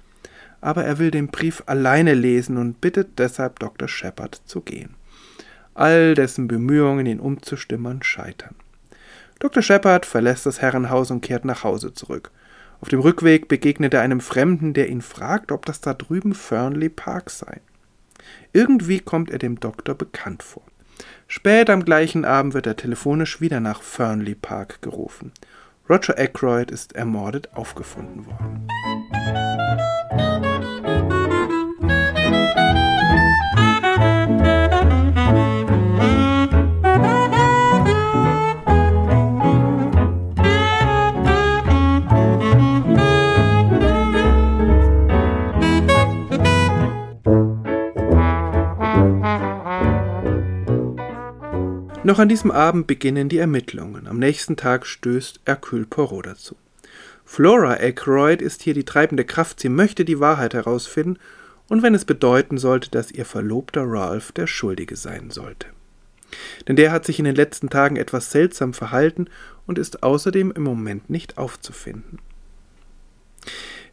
aber 0.60 0.84
er 0.84 0.98
will 0.98 1.10
den 1.12 1.28
Brief 1.28 1.62
alleine 1.66 2.14
lesen 2.14 2.56
und 2.56 2.80
bittet 2.80 3.18
deshalb 3.18 3.60
Dr. 3.60 3.86
Shepard 3.86 4.40
zu 4.46 4.62
gehen. 4.62 4.94
All 5.74 6.14
dessen 6.14 6.48
Bemühungen, 6.48 7.06
ihn 7.06 7.20
umzustimmen, 7.20 8.02
scheitern. 8.02 8.56
Dr. 9.38 9.62
Shepard 9.62 10.06
verlässt 10.06 10.46
das 10.46 10.62
Herrenhaus 10.62 11.10
und 11.10 11.20
kehrt 11.20 11.44
nach 11.44 11.62
Hause 11.62 11.92
zurück. 11.92 12.32
Auf 12.80 12.88
dem 12.88 13.00
Rückweg 13.00 13.48
begegnet 13.48 13.94
er 13.94 14.02
einem 14.02 14.20
Fremden, 14.20 14.74
der 14.74 14.88
ihn 14.88 15.02
fragt, 15.02 15.50
ob 15.50 15.66
das 15.66 15.80
da 15.80 15.94
drüben 15.94 16.34
Fernley 16.34 16.88
Park 16.88 17.30
sei. 17.30 17.60
Irgendwie 18.52 19.00
kommt 19.00 19.30
er 19.30 19.38
dem 19.38 19.60
Doktor 19.60 19.94
bekannt 19.94 20.42
vor. 20.42 20.62
Spät 21.28 21.70
am 21.70 21.84
gleichen 21.84 22.24
Abend 22.24 22.54
wird 22.54 22.66
er 22.66 22.76
telefonisch 22.76 23.40
wieder 23.40 23.60
nach 23.60 23.82
Fernley 23.82 24.34
Park 24.34 24.80
gerufen. 24.82 25.32
Roger 25.88 26.18
Ackroyd 26.18 26.70
ist 26.70 26.94
ermordet 26.94 27.50
aufgefunden 27.54 28.26
worden. 28.26 28.66
Noch 52.06 52.20
an 52.20 52.28
diesem 52.28 52.52
Abend 52.52 52.86
beginnen 52.86 53.28
die 53.28 53.38
Ermittlungen. 53.38 54.06
Am 54.06 54.20
nächsten 54.20 54.56
Tag 54.56 54.86
stößt 54.86 55.40
Hercule 55.44 55.86
Poirot 55.86 56.26
dazu. 56.26 56.54
Flora 57.24 57.80
Aykroyd 57.80 58.40
ist 58.40 58.62
hier 58.62 58.74
die 58.74 58.84
treibende 58.84 59.24
Kraft. 59.24 59.58
Sie 59.58 59.68
möchte 59.68 60.04
die 60.04 60.20
Wahrheit 60.20 60.54
herausfinden 60.54 61.18
und 61.68 61.82
wenn 61.82 61.96
es 61.96 62.04
bedeuten 62.04 62.58
sollte, 62.58 62.92
dass 62.92 63.10
ihr 63.10 63.24
Verlobter 63.24 63.82
Ralph 63.84 64.30
der 64.30 64.46
Schuldige 64.46 64.94
sein 64.94 65.32
sollte. 65.32 65.66
Denn 66.68 66.76
der 66.76 66.92
hat 66.92 67.04
sich 67.04 67.18
in 67.18 67.24
den 67.24 67.34
letzten 67.34 67.70
Tagen 67.70 67.96
etwas 67.96 68.30
seltsam 68.30 68.72
verhalten 68.72 69.26
und 69.66 69.76
ist 69.76 70.04
außerdem 70.04 70.52
im 70.52 70.62
Moment 70.62 71.10
nicht 71.10 71.38
aufzufinden. 71.38 72.20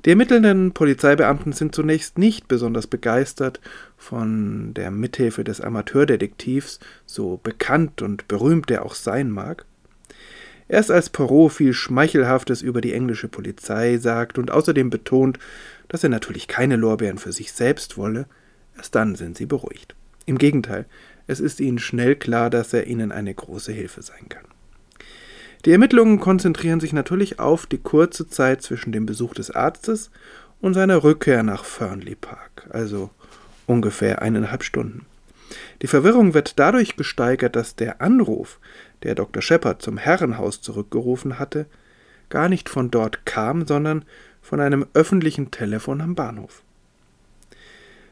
Die 0.05 0.09
ermittelnden 0.09 0.73
Polizeibeamten 0.73 1.53
sind 1.53 1.73
zunächst 1.73 2.17
nicht 2.17 2.49
besonders 2.49 2.87
begeistert 2.87 3.61
von 3.95 4.73
der 4.73 4.91
Mithilfe 4.91 5.45
des 5.45 5.61
Amateurdetektivs, 5.61 6.79
so 7.05 7.39
bekannt 7.41 8.01
und 8.01 8.27
berühmt 8.27 8.69
er 8.69 8.85
auch 8.85 8.95
sein 8.95 9.31
mag. 9.31 9.65
Erst 10.67 10.91
als 10.91 11.09
Poirot 11.09 11.53
viel 11.53 11.73
Schmeichelhaftes 11.73 12.61
über 12.61 12.81
die 12.81 12.93
englische 12.93 13.29
Polizei 13.29 13.97
sagt 13.97 14.37
und 14.37 14.51
außerdem 14.51 14.89
betont, 14.89 15.39
dass 15.87 16.03
er 16.03 16.09
natürlich 16.09 16.47
keine 16.47 16.75
Lorbeeren 16.75 17.17
für 17.17 17.31
sich 17.31 17.53
selbst 17.53 17.97
wolle, 17.97 18.25
erst 18.75 18.95
dann 18.95 19.15
sind 19.15 19.37
sie 19.37 19.45
beruhigt. 19.45 19.95
Im 20.25 20.37
Gegenteil, 20.37 20.85
es 21.27 21.39
ist 21.39 21.61
ihnen 21.61 21.79
schnell 21.79 22.15
klar, 22.15 22.49
dass 22.49 22.73
er 22.73 22.87
ihnen 22.87 23.11
eine 23.11 23.33
große 23.33 23.71
Hilfe 23.71 24.01
sein 24.01 24.27
kann. 24.27 24.45
Die 25.65 25.71
Ermittlungen 25.71 26.19
konzentrieren 26.19 26.82
sich 26.82 26.91
natürlich 26.91 27.39
auf 27.39 27.65
die 27.65 27.78
kurze 27.78 28.28
Zeit 28.28 28.62
zwischen 28.62 28.91
dem 28.91 29.06
Besuch 29.06 29.34
des 29.34 29.49
Arztes 29.49 30.12
und 30.60 30.73
seiner 30.73 31.04
Rückkehr 31.04 31.41
nach 31.41 31.63
Fernley 31.63 32.15
Park, 32.15 32.67
also 32.69 33.10
ungefähr 33.65 34.21
eineinhalb 34.21 34.63
Stunden. 34.63 35.06
Die 35.82 35.88
Verwirrung 35.88 36.34
wird 36.34 36.60
dadurch 36.60 36.97
gesteigert, 36.97 37.56
dass 37.56 37.76
der 37.76 38.02
Anruf, 38.02 38.60
der 39.04 39.15
Dr. 39.15 39.41
Shepard 39.41 39.82
zum 39.82 39.97
Herrenhaus 39.97 40.62
zurückgerufen 40.62 41.39
hatte, 41.39 41.65
gar 42.30 42.49
nicht 42.49 42.67
von 42.67 42.91
dort 42.91 43.26
kam, 43.26 43.65
sondern 43.65 44.04
von 44.41 44.60
einem 44.60 44.86
öffentlichen 44.93 45.52
Telefon 45.52 46.02
am 46.02 46.15
Bahnhof. 46.15 46.62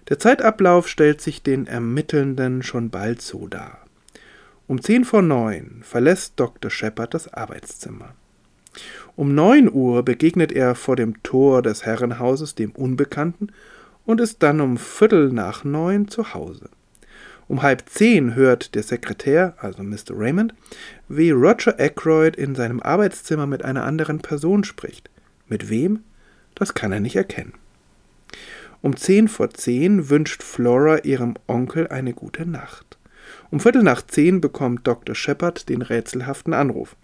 Der 0.08 0.20
Zeitablauf 0.20 0.88
stellt 0.88 1.22
sich 1.22 1.44
den 1.44 1.68
Ermittelnden 1.68 2.64
schon 2.64 2.90
bald 2.90 3.22
so 3.22 3.48
dar. 3.48 3.80
Um 4.72 4.82
zehn 4.82 5.04
vor 5.04 5.22
neun 5.22 5.82
verlässt 5.82 6.36
Dr. 6.38 6.72
Shepard 6.72 7.14
das 7.14 7.34
Arbeitszimmer. 7.34 8.14
Um 9.18 9.36
neun 9.36 9.70
Uhr 9.70 10.02
begegnet 10.04 10.54
er 10.54 10.76
vor 10.76 10.96
dem 10.96 11.22
Tor 11.24 11.62
des 11.62 11.86
Herrenhauses 11.86 12.56
dem 12.56 12.72
Unbekannten 12.72 13.50
und 14.06 14.22
ist 14.22 14.42
dann 14.44 14.62
um 14.62 14.78
Viertel 14.78 15.34
nach 15.34 15.66
neun 15.66 16.08
zu 16.08 16.34
Hause. 16.34 16.70
Um 17.50 17.64
halb 17.64 17.84
zehn 17.90 18.34
hört 18.34 18.74
der 18.74 18.84
Sekretär, 18.84 19.56
also 19.58 19.84
Mr. 19.84 20.12
Raymond, 20.12 20.54
wie 21.10 21.32
Roger 21.32 21.78
Ackroyd 21.78 22.38
in 22.38 22.56
seinem 22.56 22.80
Arbeitszimmer 22.80 23.48
mit 23.48 23.66
einer 23.66 23.84
anderen 23.84 24.20
Person 24.20 24.64
spricht. 24.64 25.10
Mit 25.50 25.70
wem? 25.70 26.00
Das 26.56 26.74
kann 26.74 26.94
er 26.94 27.02
nicht 27.02 27.18
erkennen. 27.18 27.56
Um 28.82 28.96
zehn 28.96 29.28
vor 29.28 29.50
zehn 29.50 30.10
wünscht 30.10 30.42
Flora 30.42 31.00
ihrem 31.00 31.34
Onkel 31.48 31.90
eine 31.90 32.14
gute 32.14 32.46
Nacht. 32.46 32.98
Um 33.52 33.60
Viertel 33.60 33.84
nach 33.84 34.02
zehn 34.08 34.40
bekommt 34.40 34.88
Dr. 34.88 35.14
Shepard 35.14 35.68
den 35.68 35.82
rätselhaften 35.82 36.54
Anruf. 36.54 36.96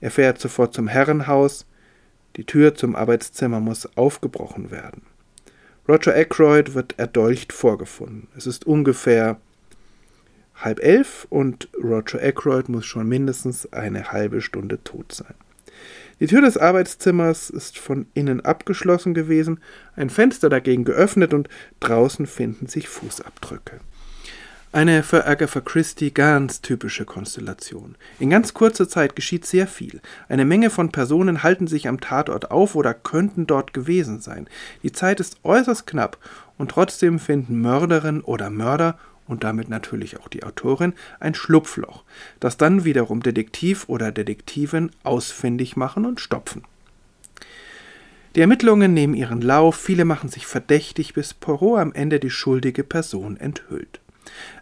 Er 0.00 0.10
fährt 0.10 0.40
sofort 0.40 0.74
zum 0.74 0.88
Herrenhaus. 0.88 1.64
Die 2.36 2.44
Tür 2.44 2.74
zum 2.74 2.96
Arbeitszimmer 2.96 3.60
muss 3.60 3.88
aufgebrochen 3.96 4.72
werden. 4.72 5.02
Roger 5.88 6.14
Ackroyd 6.16 6.74
wird 6.74 6.98
erdolcht 6.98 7.52
vorgefunden. 7.52 8.26
Es 8.36 8.48
ist 8.48 8.66
ungefähr 8.66 9.40
halb 10.56 10.82
elf 10.82 11.28
und 11.30 11.68
Roger 11.80 12.20
Ackroyd 12.20 12.68
muss 12.68 12.84
schon 12.84 13.08
mindestens 13.08 13.72
eine 13.72 14.10
halbe 14.10 14.40
Stunde 14.40 14.82
tot 14.82 15.12
sein. 15.12 15.34
Die 16.18 16.26
Tür 16.26 16.40
des 16.40 16.56
Arbeitszimmers 16.56 17.48
ist 17.50 17.78
von 17.78 18.06
innen 18.14 18.40
abgeschlossen 18.40 19.14
gewesen, 19.14 19.60
ein 19.94 20.10
Fenster 20.10 20.48
dagegen 20.48 20.84
geöffnet 20.84 21.32
und 21.32 21.48
draußen 21.78 22.26
finden 22.26 22.66
sich 22.66 22.88
Fußabdrücke. 22.88 23.80
Eine 24.76 25.02
für 25.02 25.26
Agatha 25.26 25.62
Christie 25.62 26.12
ganz 26.12 26.60
typische 26.60 27.06
Konstellation. 27.06 27.94
In 28.18 28.28
ganz 28.28 28.52
kurzer 28.52 28.86
Zeit 28.86 29.16
geschieht 29.16 29.46
sehr 29.46 29.66
viel. 29.66 30.02
Eine 30.28 30.44
Menge 30.44 30.68
von 30.68 30.92
Personen 30.92 31.42
halten 31.42 31.66
sich 31.66 31.88
am 31.88 31.98
Tatort 31.98 32.50
auf 32.50 32.74
oder 32.74 32.92
könnten 32.92 33.46
dort 33.46 33.72
gewesen 33.72 34.20
sein. 34.20 34.46
Die 34.82 34.92
Zeit 34.92 35.18
ist 35.18 35.38
äußerst 35.44 35.86
knapp 35.86 36.18
und 36.58 36.72
trotzdem 36.72 37.18
finden 37.18 37.62
Mörderin 37.62 38.20
oder 38.20 38.50
Mörder 38.50 38.98
und 39.26 39.44
damit 39.44 39.70
natürlich 39.70 40.20
auch 40.20 40.28
die 40.28 40.44
Autorin 40.44 40.92
ein 41.20 41.34
Schlupfloch, 41.34 42.04
das 42.38 42.58
dann 42.58 42.84
wiederum 42.84 43.22
Detektiv 43.22 43.88
oder 43.88 44.12
Detektivin 44.12 44.90
ausfindig 45.04 45.76
machen 45.76 46.04
und 46.04 46.20
stopfen. 46.20 46.64
Die 48.34 48.42
Ermittlungen 48.42 48.92
nehmen 48.92 49.14
ihren 49.14 49.40
Lauf, 49.40 49.76
viele 49.76 50.04
machen 50.04 50.28
sich 50.28 50.46
verdächtig, 50.46 51.14
bis 51.14 51.32
Poirot 51.32 51.78
am 51.78 51.94
Ende 51.94 52.20
die 52.20 52.28
schuldige 52.28 52.84
Person 52.84 53.38
enthüllt. 53.38 54.00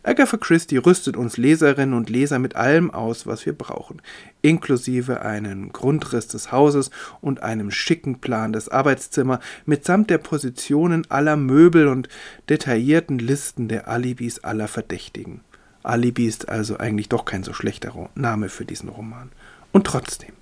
Agatha 0.02 0.36
Christie 0.36 0.76
rüstet 0.76 1.16
uns 1.16 1.36
Leserinnen 1.36 1.94
und 1.94 2.10
Leser 2.10 2.38
mit 2.38 2.56
allem 2.56 2.90
aus, 2.90 3.26
was 3.26 3.46
wir 3.46 3.52
brauchen, 3.52 4.02
inklusive 4.42 5.22
einen 5.22 5.72
Grundriss 5.72 6.28
des 6.28 6.52
Hauses 6.52 6.90
und 7.20 7.42
einem 7.42 7.70
schicken 7.70 8.20
Plan 8.20 8.52
des 8.52 8.68
Arbeitszimmers 8.68 9.40
mitsamt 9.66 10.10
der 10.10 10.18
Positionen 10.18 11.10
aller 11.10 11.36
Möbel 11.36 11.88
und 11.88 12.08
detaillierten 12.48 13.18
Listen 13.18 13.68
der 13.68 13.88
Alibis 13.88 14.40
aller 14.44 14.68
Verdächtigen. 14.68 15.40
Alibi 15.82 16.26
ist 16.26 16.48
also 16.48 16.78
eigentlich 16.78 17.08
doch 17.08 17.24
kein 17.24 17.44
so 17.44 17.52
schlechter 17.52 17.92
Name 18.14 18.48
für 18.48 18.64
diesen 18.64 18.88
Roman. 18.88 19.30
Und 19.72 19.86
trotzdem. 19.86 20.32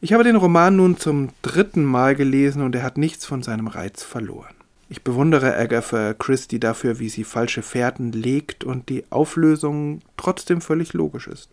Ich 0.00 0.14
habe 0.14 0.24
den 0.24 0.36
Roman 0.36 0.76
nun 0.76 0.96
zum 0.96 1.28
dritten 1.42 1.84
Mal 1.84 2.14
gelesen 2.14 2.62
und 2.62 2.74
er 2.74 2.82
hat 2.82 2.96
nichts 2.96 3.26
von 3.26 3.42
seinem 3.42 3.66
Reiz 3.66 4.02
verloren. 4.02 4.54
Ich 4.92 5.04
bewundere 5.04 5.56
Agatha 5.56 6.14
Christie 6.14 6.58
dafür, 6.58 6.98
wie 6.98 7.08
sie 7.08 7.22
falsche 7.22 7.62
Fährten 7.62 8.10
legt 8.10 8.64
und 8.64 8.88
die 8.88 9.04
Auflösung 9.10 10.00
trotzdem 10.16 10.60
völlig 10.60 10.94
logisch 10.94 11.28
ist. 11.28 11.50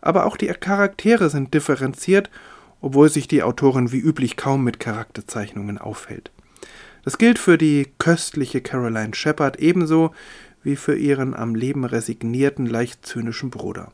Aber 0.00 0.26
auch 0.26 0.36
die 0.36 0.46
Charaktere 0.46 1.28
sind 1.28 1.54
differenziert, 1.54 2.30
obwohl 2.80 3.08
sich 3.08 3.26
die 3.26 3.42
Autorin 3.42 3.90
wie 3.90 3.98
üblich 3.98 4.36
kaum 4.36 4.62
mit 4.62 4.78
Charakterzeichnungen 4.78 5.76
aufhält. 5.76 6.30
Das 7.04 7.18
gilt 7.18 7.40
für 7.40 7.58
die 7.58 7.88
köstliche 7.98 8.60
Caroline 8.60 9.12
Shepard 9.12 9.58
ebenso 9.58 10.14
wie 10.62 10.76
für 10.76 10.96
ihren 10.96 11.34
am 11.34 11.56
Leben 11.56 11.84
resignierten, 11.84 12.66
leicht 12.66 13.04
zynischen 13.04 13.50
Bruder. 13.50 13.90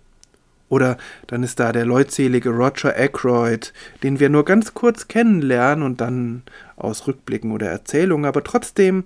Oder 0.68 0.98
dann 1.26 1.42
ist 1.42 1.60
da 1.60 1.72
der 1.72 1.86
leutselige 1.86 2.50
Roger 2.50 2.94
Ackroyd, 2.96 3.72
den 4.02 4.20
wir 4.20 4.28
nur 4.28 4.44
ganz 4.44 4.74
kurz 4.74 5.08
kennenlernen 5.08 5.84
und 5.84 6.00
dann 6.00 6.42
aus 6.76 7.06
Rückblicken 7.06 7.52
oder 7.52 7.68
Erzählungen, 7.68 8.26
aber 8.26 8.44
trotzdem 8.44 9.04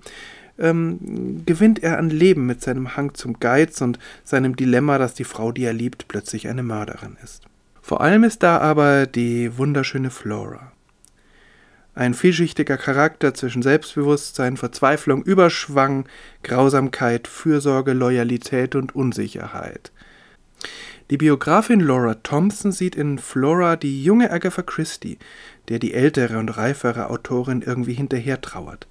ähm, 0.59 1.43
gewinnt 1.45 1.81
er 1.81 1.97
an 1.97 2.09
Leben 2.09 2.45
mit 2.45 2.61
seinem 2.61 2.95
Hang 2.95 3.13
zum 3.13 3.39
Geiz 3.39 3.81
und 3.81 3.97
seinem 4.23 4.55
Dilemma, 4.55 4.97
dass 4.97 5.13
die 5.13 5.23
Frau, 5.23 5.51
die 5.51 5.63
er 5.63 5.73
liebt, 5.73 6.07
plötzlich 6.07 6.47
eine 6.47 6.63
Mörderin 6.63 7.17
ist. 7.23 7.43
Vor 7.81 8.01
allem 8.01 8.23
ist 8.23 8.43
da 8.43 8.59
aber 8.59 9.07
die 9.07 9.57
wunderschöne 9.57 10.09
Flora. 10.09 10.71
Ein 11.95 12.13
vielschichtiger 12.13 12.77
Charakter 12.77 13.33
zwischen 13.33 13.61
Selbstbewusstsein, 13.61 14.57
Verzweiflung, 14.57 15.23
Überschwang, 15.23 16.05
Grausamkeit, 16.41 17.27
Fürsorge, 17.27 17.93
Loyalität 17.93 18.75
und 18.75 18.95
Unsicherheit. 18.95 19.91
Die 21.09 21.17
Biografin 21.17 21.81
Laura 21.81 22.15
Thompson 22.15 22.71
sieht 22.71 22.95
in 22.95 23.19
Flora 23.19 23.75
die 23.75 24.03
junge 24.03 24.31
Agatha 24.31 24.61
Christie, 24.61 25.17
der 25.67 25.79
die 25.79 25.93
ältere 25.93 26.39
und 26.39 26.49
reifere 26.49 27.09
Autorin 27.09 27.61
irgendwie 27.61 27.93
hinterher 27.93 28.39
trauert. 28.39 28.87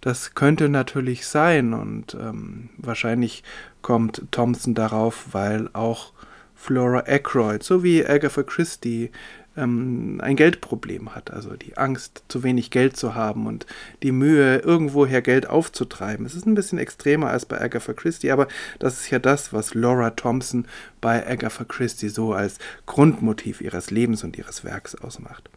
Das 0.00 0.34
könnte 0.34 0.68
natürlich 0.68 1.26
sein 1.26 1.72
und 1.72 2.14
ähm, 2.14 2.70
wahrscheinlich 2.76 3.42
kommt 3.82 4.22
Thompson 4.30 4.74
darauf, 4.74 5.28
weil 5.32 5.68
auch 5.72 6.12
Flora 6.54 7.04
Aykroyd 7.06 7.62
sowie 7.62 8.04
Agatha 8.04 8.42
Christie 8.42 9.10
ähm, 9.56 10.20
ein 10.22 10.36
Geldproblem 10.36 11.14
hat, 11.14 11.30
also 11.30 11.56
die 11.56 11.76
Angst, 11.76 12.24
zu 12.28 12.42
wenig 12.42 12.70
Geld 12.70 12.96
zu 12.96 13.14
haben 13.14 13.46
und 13.46 13.66
die 14.02 14.12
Mühe, 14.12 14.58
irgendwoher 14.58 15.22
Geld 15.22 15.48
aufzutreiben. 15.48 16.24
Es 16.24 16.34
ist 16.34 16.46
ein 16.46 16.54
bisschen 16.54 16.78
extremer 16.78 17.28
als 17.28 17.46
bei 17.46 17.60
Agatha 17.60 17.92
Christie, 17.92 18.30
aber 18.30 18.48
das 18.78 19.00
ist 19.00 19.10
ja 19.10 19.18
das, 19.18 19.52
was 19.52 19.74
Laura 19.74 20.10
Thompson 20.10 20.66
bei 21.00 21.26
Agatha 21.26 21.64
Christie 21.64 22.08
so 22.08 22.32
als 22.32 22.58
Grundmotiv 22.86 23.60
ihres 23.60 23.90
Lebens 23.90 24.24
und 24.24 24.36
ihres 24.38 24.64
Werks 24.64 24.94
ausmacht. 24.94 25.48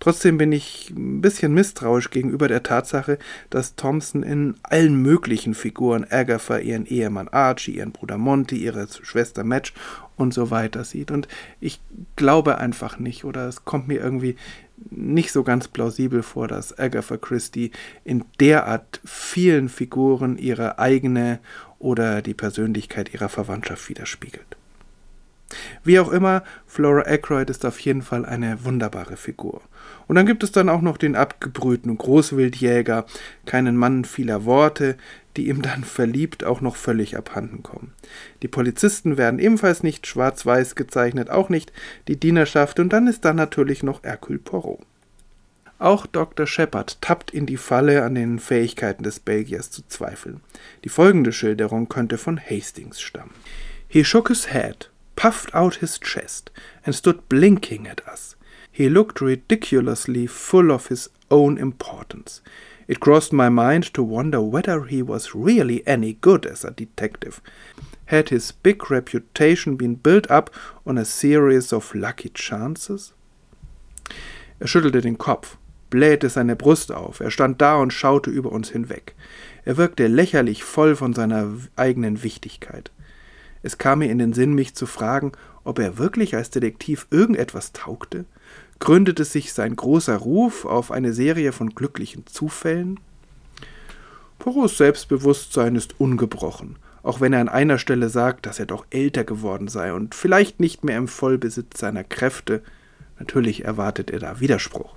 Trotzdem 0.00 0.38
bin 0.38 0.52
ich 0.52 0.90
ein 0.90 1.20
bisschen 1.20 1.54
misstrauisch 1.54 2.10
gegenüber 2.10 2.48
der 2.48 2.62
Tatsache, 2.62 3.18
dass 3.50 3.76
Thompson 3.76 4.22
in 4.22 4.54
allen 4.62 5.00
möglichen 5.00 5.54
Figuren 5.54 6.06
Agatha, 6.08 6.58
ihren 6.58 6.86
Ehemann 6.86 7.28
Archie, 7.28 7.76
ihren 7.76 7.92
Bruder 7.92 8.18
Monty, 8.18 8.56
ihre 8.56 8.86
Schwester 9.02 9.44
Madge 9.44 9.72
und 10.16 10.34
so 10.34 10.50
weiter 10.50 10.84
sieht. 10.84 11.10
Und 11.10 11.28
ich 11.60 11.80
glaube 12.16 12.58
einfach 12.58 12.98
nicht, 12.98 13.24
oder 13.24 13.48
es 13.48 13.64
kommt 13.64 13.88
mir 13.88 14.00
irgendwie 14.00 14.36
nicht 14.90 15.32
so 15.32 15.42
ganz 15.42 15.68
plausibel 15.68 16.22
vor, 16.22 16.48
dass 16.48 16.78
Agatha 16.78 17.16
Christie 17.16 17.72
in 18.04 18.24
derart 18.40 19.00
vielen 19.04 19.68
Figuren 19.68 20.38
ihre 20.38 20.78
eigene 20.78 21.40
oder 21.78 22.22
die 22.22 22.34
Persönlichkeit 22.34 23.12
ihrer 23.14 23.28
Verwandtschaft 23.28 23.88
widerspiegelt. 23.88 24.57
Wie 25.82 25.98
auch 25.98 26.10
immer, 26.10 26.42
Flora 26.66 27.06
Aykroyd 27.06 27.50
ist 27.50 27.64
auf 27.64 27.80
jeden 27.80 28.02
Fall 28.02 28.26
eine 28.26 28.64
wunderbare 28.64 29.16
Figur. 29.16 29.62
Und 30.06 30.16
dann 30.16 30.26
gibt 30.26 30.42
es 30.42 30.52
dann 30.52 30.68
auch 30.68 30.82
noch 30.82 30.96
den 30.96 31.16
abgebrühten 31.16 31.96
Großwildjäger, 31.96 33.06
keinen 33.46 33.76
Mann 33.76 34.04
vieler 34.04 34.44
Worte, 34.44 34.96
die 35.36 35.48
ihm 35.48 35.62
dann 35.62 35.84
verliebt 35.84 36.44
auch 36.44 36.60
noch 36.60 36.76
völlig 36.76 37.16
abhanden 37.16 37.62
kommen. 37.62 37.92
Die 38.42 38.48
Polizisten 38.48 39.16
werden 39.16 39.38
ebenfalls 39.38 39.82
nicht 39.82 40.06
schwarz-weiß 40.06 40.74
gezeichnet, 40.74 41.30
auch 41.30 41.48
nicht 41.48 41.72
die 42.08 42.18
Dienerschaft, 42.18 42.80
und 42.80 42.92
dann 42.92 43.06
ist 43.06 43.24
da 43.24 43.32
natürlich 43.32 43.82
noch 43.82 44.02
Hercule 44.02 44.38
Poirot. 44.38 44.80
Auch 45.78 46.06
Dr. 46.06 46.46
Shepard 46.46 47.00
tappt 47.00 47.30
in 47.30 47.46
die 47.46 47.56
Falle, 47.56 48.02
an 48.02 48.16
den 48.16 48.40
Fähigkeiten 48.40 49.04
des 49.04 49.20
Belgiers 49.20 49.70
zu 49.70 49.82
zweifeln. 49.86 50.40
Die 50.82 50.88
folgende 50.88 51.32
Schilderung 51.32 51.88
könnte 51.88 52.18
von 52.18 52.40
Hastings 52.40 53.00
stammen. 53.00 53.30
He 53.86 54.04
shook 54.04 54.28
his 54.28 54.52
head, 54.52 54.87
puffed 55.18 55.52
out 55.52 55.82
his 55.82 55.98
chest, 55.98 56.48
and 56.86 56.94
stood 56.94 57.28
blinking 57.28 57.88
at 57.88 58.06
us. 58.06 58.36
He 58.70 58.88
looked 58.88 59.20
ridiculously 59.20 60.28
full 60.28 60.70
of 60.70 60.86
his 60.86 61.08
own 61.28 61.58
importance. 61.58 62.40
It 62.86 63.00
crossed 63.00 63.32
my 63.32 63.48
mind 63.48 63.92
to 63.94 64.02
wonder 64.04 64.40
whether 64.40 64.84
he 64.84 65.02
was 65.02 65.34
really 65.34 65.84
any 65.88 66.12
good 66.12 66.46
as 66.46 66.64
a 66.64 66.70
detective. 66.70 67.40
Had 68.06 68.28
his 68.28 68.52
big 68.52 68.90
reputation 68.92 69.74
been 69.74 69.96
built 69.96 70.30
up 70.30 70.50
on 70.86 70.96
a 70.96 71.04
series 71.04 71.72
of 71.72 71.92
lucky 71.96 72.28
chances? 72.28 73.12
Er 74.60 74.68
schüttelte 74.68 75.00
den 75.00 75.18
Kopf 75.18 75.58
blähte 75.90 76.28
seine 76.28 76.56
Brust 76.56 76.92
auf. 76.92 77.20
Er 77.20 77.30
stand 77.30 77.60
da 77.60 77.76
und 77.76 77.92
schaute 77.92 78.30
über 78.30 78.52
uns 78.52 78.70
hinweg. 78.70 79.14
Er 79.64 79.76
wirkte 79.76 80.06
lächerlich 80.06 80.62
voll 80.62 80.96
von 80.96 81.14
seiner 81.14 81.50
eigenen 81.76 82.22
Wichtigkeit. 82.22 82.90
Es 83.68 83.76
kam 83.76 83.98
mir 83.98 84.10
in 84.10 84.16
den 84.16 84.32
Sinn, 84.32 84.54
mich 84.54 84.74
zu 84.74 84.86
fragen, 84.86 85.32
ob 85.62 85.78
er 85.78 85.98
wirklich 85.98 86.34
als 86.34 86.48
Detektiv 86.48 87.06
irgendetwas 87.10 87.72
taugte? 87.74 88.24
Gründete 88.78 89.26
sich 89.26 89.52
sein 89.52 89.76
großer 89.76 90.16
Ruf 90.16 90.64
auf 90.64 90.90
eine 90.90 91.12
Serie 91.12 91.52
von 91.52 91.74
glücklichen 91.74 92.26
Zufällen? 92.26 92.98
Poros 94.38 94.78
Selbstbewusstsein 94.78 95.76
ist 95.76 96.00
ungebrochen, 96.00 96.76
auch 97.02 97.20
wenn 97.20 97.34
er 97.34 97.42
an 97.42 97.50
einer 97.50 97.76
Stelle 97.76 98.08
sagt, 98.08 98.46
dass 98.46 98.58
er 98.58 98.64
doch 98.64 98.86
älter 98.88 99.24
geworden 99.24 99.68
sei 99.68 99.92
und 99.92 100.14
vielleicht 100.14 100.60
nicht 100.60 100.82
mehr 100.82 100.96
im 100.96 101.06
Vollbesitz 101.06 101.78
seiner 101.78 102.04
Kräfte. 102.04 102.62
Natürlich 103.18 103.66
erwartet 103.66 104.10
er 104.10 104.20
da 104.20 104.40
Widerspruch. 104.40 104.94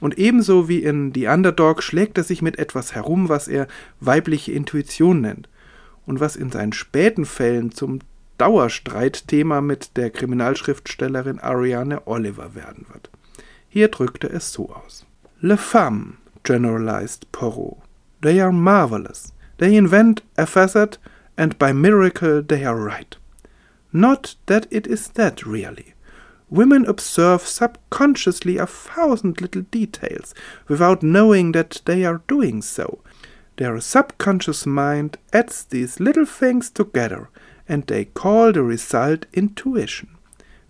Und 0.00 0.18
ebenso 0.18 0.68
wie 0.68 0.82
in 0.82 1.14
The 1.14 1.28
Underdog 1.28 1.82
schlägt 1.82 2.18
er 2.18 2.24
sich 2.24 2.42
mit 2.42 2.58
etwas 2.58 2.94
herum, 2.94 3.30
was 3.30 3.48
er 3.48 3.68
weibliche 4.00 4.52
Intuition 4.52 5.22
nennt 5.22 5.48
und 6.06 6.20
was 6.20 6.36
in 6.36 6.50
seinen 6.50 6.72
späten 6.72 7.24
Fällen 7.24 7.72
zum 7.72 8.00
Dauerstreitthema 8.38 9.60
mit 9.60 9.96
der 9.96 10.10
Kriminalschriftstellerin 10.10 11.40
Ariane 11.40 12.06
Oliver 12.06 12.54
werden 12.54 12.86
wird. 12.90 13.10
Hier 13.68 13.88
drückte 13.88 14.28
es 14.28 14.52
so 14.52 14.70
aus. 14.70 15.04
Le 15.40 15.56
femme, 15.56 16.14
generalized 16.42 17.30
Poirot. 17.32 17.76
They 18.22 18.40
are 18.40 18.52
marvelous. 18.52 19.32
They 19.58 19.76
invent 19.76 20.22
a 20.36 20.46
facet, 20.46 20.98
and 21.36 21.58
by 21.58 21.72
miracle 21.72 22.42
they 22.42 22.64
are 22.64 22.76
right. 22.76 23.16
Not 23.92 24.36
that 24.46 24.66
it 24.70 24.86
is 24.86 25.08
that 25.14 25.44
really. 25.46 25.94
Women 26.48 26.84
observe 26.86 27.46
subconsciously 27.46 28.58
a 28.58 28.66
thousand 28.66 29.40
little 29.40 29.62
details 29.70 30.34
without 30.66 31.02
knowing 31.02 31.52
that 31.52 31.82
they 31.84 32.04
are 32.04 32.22
doing 32.26 32.62
so. 32.62 33.00
Their 33.60 33.78
subconscious 33.82 34.64
mind 34.64 35.18
adds 35.34 35.64
these 35.64 36.00
little 36.00 36.24
things 36.24 36.70
together 36.70 37.28
and 37.68 37.86
they 37.86 38.06
call 38.06 38.54
the 38.54 38.62
result 38.62 39.26
intuition. 39.34 40.16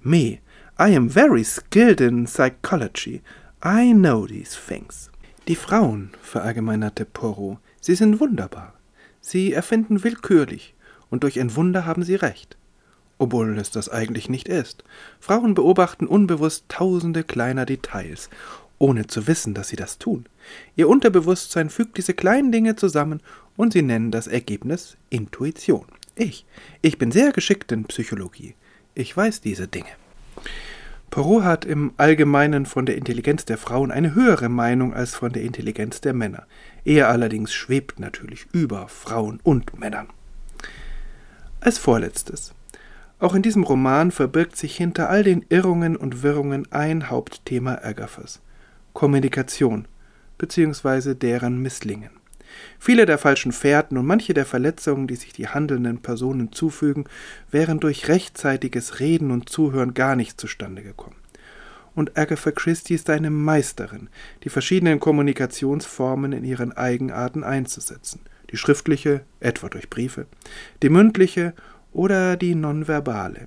Me, 0.03 0.40
I 0.76 0.88
am 0.88 1.09
very 1.09 1.44
skilled 1.44 2.00
in 2.00 2.26
psychology. 2.26 3.22
I 3.62 3.92
know 3.92 4.26
these 4.26 4.57
things. 4.57 5.09
Die 5.46 5.55
Frauen, 5.55 6.11
verallgemeinerte 6.20 7.05
Poirot, 7.05 7.59
sie 7.81 7.94
sind 7.94 8.18
wunderbar. 8.18 8.72
Sie 9.20 9.53
erfinden 9.53 10.03
willkürlich, 10.03 10.74
und 11.11 11.22
durch 11.22 11.38
ein 11.38 11.55
Wunder 11.55 11.87
haben 11.87 12.03
sie 12.03 12.16
recht 12.16 12.57
obwohl 13.20 13.59
es 13.59 13.70
das 13.70 13.90
eigentlich 13.90 14.31
nicht 14.31 14.48
ist. 14.48 14.83
Frauen 15.20 15.53
beobachten 15.53 16.07
unbewusst 16.07 16.64
tausende 16.68 17.22
kleiner 17.22 17.66
Details, 17.66 18.31
ohne 18.80 19.06
zu 19.06 19.28
wissen, 19.28 19.54
dass 19.54 19.68
sie 19.68 19.76
das 19.76 19.98
tun. 19.98 20.24
Ihr 20.74 20.88
Unterbewusstsein 20.88 21.70
fügt 21.70 21.98
diese 21.98 22.14
kleinen 22.14 22.50
Dinge 22.50 22.74
zusammen 22.74 23.20
und 23.56 23.74
sie 23.74 23.82
nennen 23.82 24.10
das 24.10 24.26
Ergebnis 24.26 24.96
Intuition. 25.10 25.84
Ich, 26.16 26.46
ich 26.82 26.98
bin 26.98 27.12
sehr 27.12 27.30
geschickt 27.30 27.70
in 27.70 27.84
Psychologie. 27.84 28.54
Ich 28.94 29.16
weiß 29.16 29.42
diese 29.42 29.68
Dinge. 29.68 29.90
Perrault 31.10 31.44
hat 31.44 31.64
im 31.64 31.92
Allgemeinen 31.98 32.66
von 32.66 32.86
der 32.86 32.96
Intelligenz 32.96 33.44
der 33.44 33.58
Frauen 33.58 33.90
eine 33.90 34.14
höhere 34.14 34.48
Meinung 34.48 34.94
als 34.94 35.14
von 35.14 35.32
der 35.32 35.42
Intelligenz 35.42 36.00
der 36.00 36.14
Männer. 36.14 36.46
Er 36.84 37.08
allerdings 37.08 37.52
schwebt 37.52 38.00
natürlich 38.00 38.46
über 38.52 38.88
Frauen 38.88 39.40
und 39.42 39.78
Männern. 39.78 40.08
Als 41.60 41.78
vorletztes. 41.78 42.54
Auch 43.18 43.34
in 43.34 43.42
diesem 43.42 43.64
Roman 43.64 44.10
verbirgt 44.10 44.56
sich 44.56 44.76
hinter 44.76 45.10
all 45.10 45.22
den 45.22 45.44
Irrungen 45.50 45.96
und 45.96 46.22
Wirrungen 46.22 46.70
ein 46.72 47.10
Hauptthema 47.10 47.74
Agathas 47.82 48.40
Kommunikation 48.92 49.87
bzw. 50.38 51.14
deren 51.14 51.59
Misslingen. 51.61 52.11
Viele 52.79 53.07
der 53.07 53.18
falschen 53.18 53.53
Fährten 53.53 53.96
und 53.96 54.07
manche 54.07 54.35
der 54.35 54.46
Verletzungen, 54.46 55.07
die 55.07 55.16
sich 55.16 55.33
die 55.33 55.48
handelnden 55.48 56.03
Personen 56.03 56.53
zufügen, 56.53 57.05
wären 57.50 57.81
durch 57.81 58.09
rechtzeitiges 58.09 59.00
Reden 59.00 59.31
und 59.31 59.48
Zuhören 59.48 59.94
gar 59.94 60.16
nicht 60.16 60.40
zustande 60.40 60.83
gekommen. 60.83 61.16
Und 61.94 62.16
Agatha 62.16 62.50
Christie 62.50 62.94
ist 62.94 63.11
eine 63.11 63.31
Meisterin, 63.31 64.09
die 64.44 64.48
verschiedenen 64.48 65.00
Kommunikationsformen 65.00 66.33
in 66.33 66.44
ihren 66.44 66.72
Eigenarten 66.72 67.44
einzusetzen. 67.44 68.20
Die 68.50 68.57
schriftliche, 68.57 69.22
etwa 69.38 69.68
durch 69.68 69.90
Briefe, 69.90 70.26
die 70.83 70.88
mündliche 70.88 71.55
oder 71.92 72.37
die 72.37 72.55
nonverbale. 72.55 73.46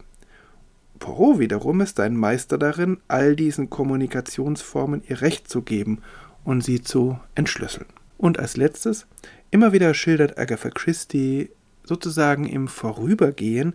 Poirot 1.03 1.37
wiederum 1.37 1.81
ist 1.81 1.99
ein 1.99 2.15
Meister 2.15 2.57
darin, 2.57 2.97
all 3.09 3.35
diesen 3.35 3.69
Kommunikationsformen 3.69 5.03
ihr 5.05 5.19
Recht 5.19 5.49
zu 5.49 5.61
geben 5.61 6.01
und 6.45 6.63
sie 6.63 6.81
zu 6.81 7.19
entschlüsseln. 7.35 7.87
Und 8.17 8.39
als 8.39 8.55
letztes, 8.55 9.05
immer 9.51 9.73
wieder 9.73 9.93
schildert 9.93 10.37
Agatha 10.37 10.69
Christie 10.69 11.49
sozusagen 11.83 12.47
im 12.47 12.69
Vorübergehen 12.69 13.73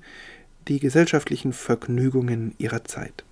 die 0.68 0.80
gesellschaftlichen 0.80 1.52
Vergnügungen 1.52 2.54
ihrer 2.56 2.84
Zeit. 2.84 3.24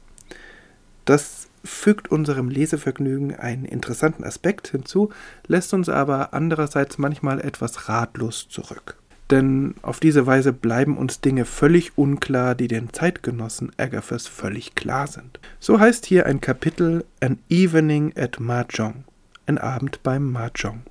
Das 1.07 1.49
fügt 1.65 2.11
unserem 2.11 2.51
Lesevergnügen 2.51 3.35
einen 3.35 3.65
interessanten 3.65 4.25
Aspekt 4.25 4.69
hinzu, 4.69 5.09
lässt 5.47 5.73
uns 5.73 5.89
aber 5.89 6.35
andererseits 6.35 6.99
manchmal 6.99 7.41
etwas 7.41 7.89
ratlos 7.89 8.47
zurück 8.51 8.99
denn 9.31 9.75
auf 9.83 9.99
diese 9.99 10.27
Weise 10.27 10.53
bleiben 10.53 10.97
uns 10.97 11.21
Dinge 11.21 11.45
völlig 11.45 11.99
unklar, 11.99 12.55
die 12.55 12.69
den 12.69 12.93
Zeitgenossen 12.93 13.73
Agathas 13.77 14.27
völlig 14.27 14.75
klar 14.75 15.07
sind. 15.07 15.41
So 15.59 15.81
heißt 15.81 16.07
hier 16.07 16.27
ein 16.27 16.41
Kapitel 16.41 17.05
An 17.21 17.39
Evening 17.49 18.13
at 18.17 18.39
Mahjong, 18.39 19.05
ein 19.47 19.59
Abend 19.59 20.03
beim 20.03 20.31
Mahjong. 20.31 20.83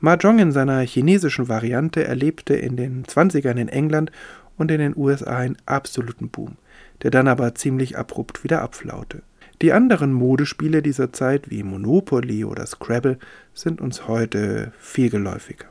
Mahjong 0.00 0.38
in 0.38 0.52
seiner 0.52 0.80
chinesischen 0.80 1.48
Variante 1.48 2.04
erlebte 2.04 2.54
in 2.54 2.76
den 2.76 3.04
20ern 3.04 3.56
in 3.56 3.68
England 3.68 4.10
und 4.56 4.70
in 4.70 4.78
den 4.78 4.96
USA 4.96 5.36
einen 5.36 5.56
absoluten 5.66 6.28
Boom, 6.28 6.56
der 7.02 7.10
dann 7.10 7.28
aber 7.28 7.54
ziemlich 7.54 7.96
abrupt 7.96 8.42
wieder 8.42 8.62
abflaute. 8.62 9.22
Die 9.62 9.72
anderen 9.72 10.12
Modespiele 10.12 10.82
dieser 10.82 11.12
Zeit 11.12 11.50
wie 11.50 11.62
Monopoly 11.62 12.44
oder 12.44 12.66
Scrabble 12.66 13.18
sind 13.52 13.80
uns 13.80 14.08
heute 14.08 14.72
viel 14.78 15.10
geläufiger. 15.10 15.69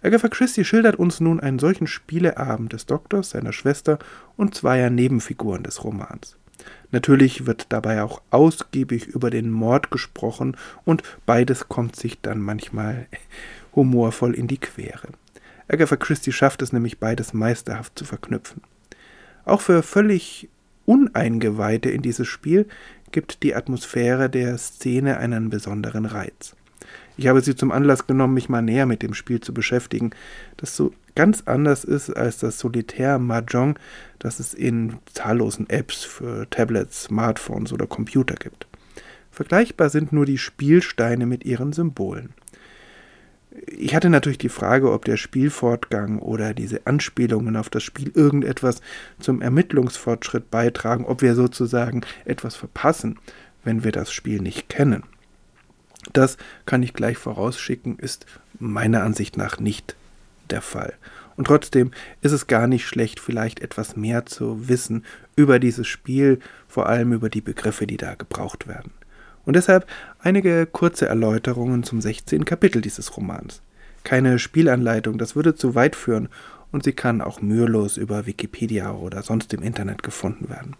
Agatha 0.00 0.28
Christie 0.28 0.64
schildert 0.64 0.96
uns 0.96 1.18
nun 1.18 1.40
einen 1.40 1.58
solchen 1.58 1.88
Spieleabend 1.88 2.72
des 2.72 2.86
Doktors, 2.86 3.30
seiner 3.30 3.52
Schwester 3.52 3.98
und 4.36 4.54
zweier 4.54 4.90
Nebenfiguren 4.90 5.64
des 5.64 5.82
Romans. 5.82 6.36
Natürlich 6.90 7.46
wird 7.46 7.66
dabei 7.70 8.02
auch 8.02 8.22
ausgiebig 8.30 9.06
über 9.06 9.30
den 9.30 9.50
Mord 9.50 9.90
gesprochen 9.90 10.56
und 10.84 11.02
beides 11.26 11.68
kommt 11.68 11.96
sich 11.96 12.20
dann 12.20 12.40
manchmal 12.40 13.06
humorvoll 13.74 14.34
in 14.34 14.46
die 14.46 14.58
Quere. 14.58 15.08
Agatha 15.68 15.96
Christie 15.96 16.32
schafft 16.32 16.62
es 16.62 16.72
nämlich 16.72 16.98
beides 16.98 17.34
meisterhaft 17.34 17.98
zu 17.98 18.04
verknüpfen. 18.04 18.62
Auch 19.44 19.60
für 19.60 19.82
völlig 19.82 20.48
Uneingeweihte 20.86 21.90
in 21.90 22.00
dieses 22.00 22.26
Spiel 22.26 22.66
gibt 23.12 23.42
die 23.42 23.54
Atmosphäre 23.54 24.30
der 24.30 24.56
Szene 24.56 25.18
einen 25.18 25.50
besonderen 25.50 26.06
Reiz. 26.06 26.54
Ich 27.18 27.26
habe 27.26 27.40
sie 27.40 27.56
zum 27.56 27.72
Anlass 27.72 28.06
genommen, 28.06 28.34
mich 28.34 28.48
mal 28.48 28.62
näher 28.62 28.86
mit 28.86 29.02
dem 29.02 29.12
Spiel 29.12 29.40
zu 29.40 29.52
beschäftigen, 29.52 30.12
das 30.56 30.76
so 30.76 30.92
ganz 31.16 31.42
anders 31.46 31.82
ist 31.82 32.10
als 32.10 32.38
das 32.38 32.60
Solitär 32.60 33.18
Mahjong, 33.18 33.76
das 34.20 34.38
es 34.38 34.54
in 34.54 34.98
zahllosen 35.12 35.68
Apps 35.68 36.04
für 36.04 36.48
Tablets, 36.48 37.02
Smartphones 37.02 37.72
oder 37.72 37.88
Computer 37.88 38.36
gibt. 38.36 38.68
Vergleichbar 39.32 39.90
sind 39.90 40.12
nur 40.12 40.26
die 40.26 40.38
Spielsteine 40.38 41.26
mit 41.26 41.44
ihren 41.44 41.72
Symbolen. 41.72 42.34
Ich 43.66 43.96
hatte 43.96 44.10
natürlich 44.10 44.38
die 44.38 44.48
Frage, 44.48 44.92
ob 44.92 45.04
der 45.04 45.16
Spielfortgang 45.16 46.20
oder 46.20 46.54
diese 46.54 46.86
Anspielungen 46.86 47.56
auf 47.56 47.68
das 47.68 47.82
Spiel 47.82 48.12
irgendetwas 48.14 48.80
zum 49.18 49.42
Ermittlungsfortschritt 49.42 50.52
beitragen, 50.52 51.04
ob 51.04 51.20
wir 51.22 51.34
sozusagen 51.34 52.02
etwas 52.24 52.54
verpassen, 52.54 53.18
wenn 53.64 53.82
wir 53.82 53.90
das 53.90 54.12
Spiel 54.12 54.40
nicht 54.40 54.68
kennen. 54.68 55.02
Das 56.12 56.36
kann 56.66 56.82
ich 56.82 56.94
gleich 56.94 57.18
vorausschicken, 57.18 57.98
ist 57.98 58.26
meiner 58.58 59.02
Ansicht 59.02 59.36
nach 59.36 59.58
nicht 59.58 59.96
der 60.50 60.62
Fall. 60.62 60.94
Und 61.36 61.46
trotzdem 61.46 61.92
ist 62.20 62.32
es 62.32 62.48
gar 62.48 62.66
nicht 62.66 62.86
schlecht, 62.86 63.20
vielleicht 63.20 63.60
etwas 63.60 63.96
mehr 63.96 64.26
zu 64.26 64.68
wissen 64.68 65.04
über 65.36 65.58
dieses 65.58 65.86
Spiel, 65.86 66.40
vor 66.66 66.88
allem 66.88 67.12
über 67.12 67.30
die 67.30 67.40
Begriffe, 67.40 67.86
die 67.86 67.96
da 67.96 68.14
gebraucht 68.14 68.66
werden. 68.66 68.92
Und 69.44 69.54
deshalb 69.54 69.86
einige 70.18 70.66
kurze 70.66 71.06
Erläuterungen 71.06 71.84
zum 71.84 72.00
16. 72.00 72.44
Kapitel 72.44 72.82
dieses 72.82 73.16
Romans. 73.16 73.62
Keine 74.02 74.38
Spielanleitung, 74.38 75.16
das 75.16 75.36
würde 75.36 75.54
zu 75.54 75.74
weit 75.74 75.94
führen 75.94 76.28
und 76.72 76.84
sie 76.84 76.92
kann 76.92 77.20
auch 77.20 77.40
mühelos 77.40 77.96
über 77.96 78.26
Wikipedia 78.26 78.92
oder 78.92 79.22
sonst 79.22 79.54
im 79.54 79.62
Internet 79.62 80.02
gefunden 80.02 80.48
werden. 80.48 80.76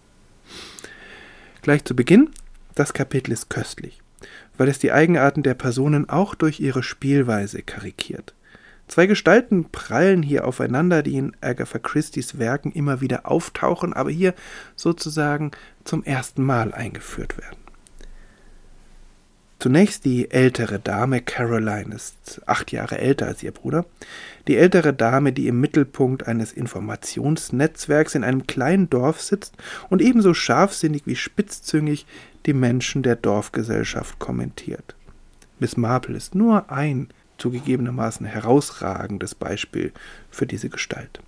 Gleich 1.63 1.85
zu 1.85 1.95
Beginn, 1.95 2.31
das 2.75 2.93
Kapitel 2.93 3.33
ist 3.33 3.49
köstlich, 3.49 4.01
weil 4.59 4.69
es 4.69 4.79
die 4.79 4.93
Eigenarten 4.93 5.43
der 5.43 5.55
Personen 5.55 6.09
auch 6.11 6.35
durch 6.35 6.61
ihre 6.61 6.83
Spielweise 6.83 7.63
karikiert. 7.63 8.35
Zwei 8.89 9.07
Gestalten 9.07 9.67
prallen 9.71 10.23
hier 10.23 10.47
aufeinander, 10.47 11.03
die 11.03 11.17
in 11.17 11.37
Agatha 11.41 11.79
Christie's 11.79 12.39
Werken 12.39 12.73
immer 12.73 13.01
wieder 13.01 13.31
auftauchen, 13.31 13.93
aber 13.93 14.11
hier 14.11 14.35
sozusagen 14.77 15.51
zum 15.85 16.05
ersten 16.05 16.43
Mal 16.43 16.73
eingeführt 16.73 17.39
werden. 17.39 17.59
Zunächst 19.61 20.05
die 20.05 20.31
ältere 20.31 20.79
Dame, 20.79 21.21
Caroline 21.21 21.93
ist 21.93 22.41
acht 22.47 22.71
Jahre 22.71 22.99
älter 22.99 23.27
als 23.27 23.43
ihr 23.43 23.51
Bruder. 23.51 23.87
Die 24.47 24.57
ältere 24.57 24.95
Dame, 24.95 25.33
die 25.33 25.49
im 25.49 25.61
Mittelpunkt 25.61 26.29
eines 26.29 26.53
Informationsnetzwerks 26.53 28.15
in 28.15 28.23
einem 28.23 28.47
kleinen 28.47 28.89
Dorf 28.89 29.21
sitzt 29.21 29.57
und 29.91 30.01
ebenso 30.01 30.33
scharfsinnig 30.33 31.03
wie 31.07 31.17
spitzzüngig 31.17 32.07
die 32.47 32.53
Menschen 32.53 33.03
der 33.03 33.17
Dorfgesellschaft 33.17 34.19
kommentiert. 34.19 34.95
Miss 35.59 35.77
Marple 35.77 36.17
ist 36.17 36.35
nur 36.35 36.71
ein 36.71 37.09
zugegebenermaßen 37.39 38.27
herausragendes 38.27 39.35
Beispiel 39.35 39.93
für 40.31 40.47
diese 40.47 40.69
Gestalt. 40.69 41.21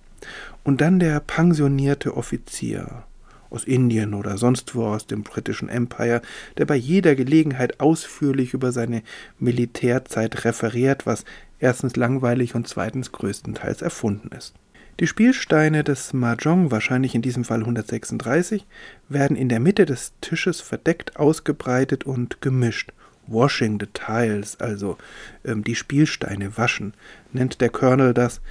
Und 0.63 0.81
dann 0.81 0.99
der 0.99 1.19
pensionierte 1.19 2.15
Offizier, 2.15 3.03
aus 3.49 3.65
Indien 3.65 4.13
oder 4.13 4.37
sonst 4.37 4.75
wo 4.75 4.85
aus 4.85 5.07
dem 5.07 5.23
britischen 5.23 5.69
Empire, 5.69 6.21
der 6.57 6.65
bei 6.65 6.75
jeder 6.75 7.15
Gelegenheit 7.15 7.79
ausführlich 7.79 8.53
über 8.53 8.71
seine 8.71 9.03
Militärzeit 9.39 10.45
referiert, 10.45 11.05
was 11.05 11.25
erstens 11.59 11.95
langweilig 11.95 12.55
und 12.55 12.67
zweitens 12.67 13.11
größtenteils 13.11 13.81
erfunden 13.81 14.29
ist. 14.35 14.55
Die 15.01 15.07
Spielsteine 15.07 15.83
des 15.83 16.13
Mahjong, 16.13 16.69
wahrscheinlich 16.69 17.15
in 17.15 17.23
diesem 17.23 17.43
Fall 17.43 17.61
136, 17.61 18.67
werden 19.09 19.35
in 19.35 19.49
der 19.49 19.59
Mitte 19.59 19.87
des 19.87 20.13
Tisches 20.21 20.61
verdeckt 20.61 21.17
ausgebreitet 21.17 22.03
und 22.03 22.39
gemischt. 22.39 22.91
Washing 23.25 23.79
the 23.79 23.87
tiles, 23.91 24.59
also 24.59 24.99
ähm, 25.43 25.63
die 25.63 25.73
Spielsteine 25.73 26.55
waschen, 26.55 26.93
nennt 27.33 27.61
der 27.61 27.69
Colonel 27.69 28.13
das, 28.13 28.41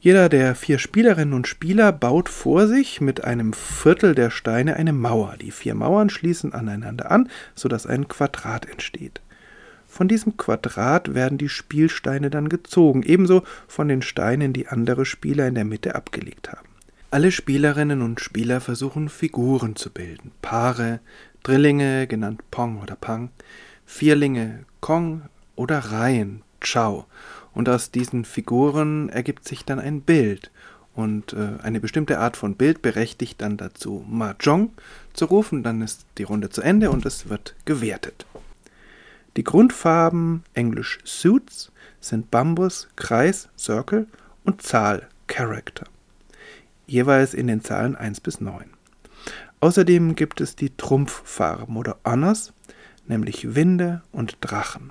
jeder 0.00 0.28
der 0.28 0.56
vier 0.56 0.80
Spielerinnen 0.80 1.32
und 1.32 1.46
Spieler 1.46 1.92
baut 1.92 2.28
vor 2.28 2.66
sich 2.66 3.00
mit 3.00 3.22
einem 3.22 3.52
Viertel 3.52 4.16
der 4.16 4.30
Steine 4.30 4.74
eine 4.74 4.92
Mauer. 4.92 5.36
Die 5.40 5.52
vier 5.52 5.76
Mauern 5.76 6.10
schließen 6.10 6.52
aneinander 6.52 7.12
an, 7.12 7.28
sodass 7.54 7.86
ein 7.86 8.08
Quadrat 8.08 8.68
entsteht. 8.68 9.20
Von 9.90 10.08
diesem 10.08 10.36
Quadrat 10.36 11.14
werden 11.14 11.36
die 11.36 11.48
Spielsteine 11.48 12.30
dann 12.30 12.48
gezogen, 12.48 13.02
ebenso 13.02 13.42
von 13.66 13.88
den 13.88 14.02
Steinen, 14.02 14.52
die 14.52 14.68
andere 14.68 15.04
Spieler 15.04 15.48
in 15.48 15.56
der 15.56 15.64
Mitte 15.64 15.94
abgelegt 15.94 16.50
haben. 16.50 16.68
Alle 17.10 17.32
Spielerinnen 17.32 18.00
und 18.00 18.20
Spieler 18.20 18.60
versuchen 18.60 19.08
Figuren 19.08 19.74
zu 19.74 19.90
bilden. 19.90 20.30
Paare, 20.42 21.00
Drillinge, 21.42 22.06
genannt 22.06 22.40
Pong 22.52 22.80
oder 22.80 22.94
Pang, 22.94 23.30
Vierlinge, 23.84 24.60
Kong 24.80 25.22
oder 25.56 25.78
Reihen, 25.78 26.42
Chao 26.60 27.06
und 27.52 27.68
aus 27.68 27.90
diesen 27.90 28.24
Figuren 28.24 29.08
ergibt 29.08 29.46
sich 29.46 29.64
dann 29.64 29.78
ein 29.78 30.02
Bild. 30.02 30.50
Und 30.94 31.32
äh, 31.32 31.62
eine 31.62 31.80
bestimmte 31.80 32.18
Art 32.18 32.36
von 32.36 32.56
Bild 32.56 32.82
berechtigt 32.82 33.40
dann 33.40 33.56
dazu, 33.56 34.04
Mahjong 34.08 34.70
zu 35.12 35.24
rufen. 35.26 35.62
Dann 35.62 35.82
ist 35.82 36.04
die 36.18 36.24
Runde 36.24 36.50
zu 36.50 36.62
Ende 36.62 36.90
und 36.90 37.06
es 37.06 37.28
wird 37.28 37.54
gewertet. 37.64 38.26
Die 39.36 39.44
Grundfarben, 39.44 40.42
englisch 40.54 40.98
Suits, 41.04 41.70
sind 42.00 42.30
Bambus, 42.32 42.88
Kreis, 42.96 43.48
Circle 43.56 44.08
und 44.44 44.62
Zahl, 44.62 45.08
Character. 45.28 45.86
Jeweils 46.86 47.34
in 47.34 47.46
den 47.46 47.62
Zahlen 47.62 47.94
1 47.94 48.20
bis 48.20 48.40
9. 48.40 48.64
Außerdem 49.60 50.16
gibt 50.16 50.40
es 50.40 50.56
die 50.56 50.76
Trumpffarben 50.76 51.76
oder 51.76 51.98
Honors, 52.04 52.52
nämlich 53.06 53.54
Winde 53.54 54.02
und 54.10 54.38
Drachen. 54.40 54.90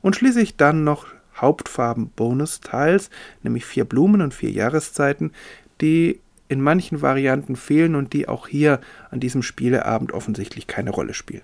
Und 0.00 0.16
schließlich 0.16 0.56
dann 0.56 0.82
noch 0.82 1.06
Hauptfarben 1.36 2.08
Bonus-Tiles, 2.10 3.10
nämlich 3.44 3.64
vier 3.64 3.84
Blumen 3.84 4.22
und 4.22 4.34
vier 4.34 4.50
Jahreszeiten, 4.50 5.32
die 5.80 6.20
in 6.48 6.60
manchen 6.60 7.02
Varianten 7.02 7.54
fehlen 7.54 7.94
und 7.94 8.12
die 8.12 8.26
auch 8.26 8.48
hier 8.48 8.80
an 9.10 9.20
diesem 9.20 9.42
Spieleabend 9.42 10.12
offensichtlich 10.12 10.66
keine 10.66 10.90
Rolle 10.90 11.14
spielen. 11.14 11.42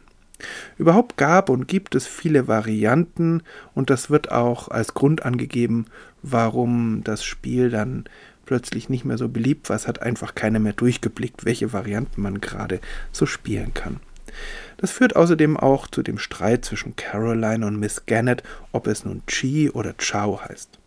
Überhaupt 0.78 1.16
gab 1.16 1.48
und 1.48 1.68
gibt 1.68 1.94
es 1.94 2.07
viele 2.07 2.48
Varianten 2.48 3.42
und 3.74 3.90
das 3.90 4.11
wird 4.11 4.33
auch 4.33 4.68
als 4.68 4.94
Grund 4.94 5.24
angegeben, 5.24 5.87
warum 6.22 7.02
das 7.04 7.24
Spiel 7.24 7.70
dann 7.70 8.04
plötzlich 8.46 8.88
nicht 8.88 9.04
mehr 9.04 9.18
so 9.18 9.28
beliebt 9.28 9.68
war. 9.68 9.76
Es 9.76 9.88
hat 9.88 10.02
einfach 10.02 10.35
keiner 10.35 10.59
mehr 10.59 10.72
durchgeblickt, 10.72 11.44
welche 11.44 11.72
Varianten 11.72 12.20
man 12.22 12.40
gerade 12.40 12.80
so 13.12 13.26
spielen 13.26 13.74
kann. 13.74 14.00
Das 14.76 14.90
führt 14.90 15.16
außerdem 15.16 15.57
auch 15.57 15.87
zu 15.87 16.02
dem 16.02 16.18
Streit 16.18 16.64
zwischen 16.64 16.96
Caroline 16.96 17.66
und 17.66 17.78
Miss 17.78 18.07
Gannett, 18.07 18.42
ob 18.72 18.87
es 18.87 19.04
nun 19.04 19.22
Chi 19.26 19.70
oder 19.70 19.96
Chao 19.98 20.40
heißt. 20.44 20.78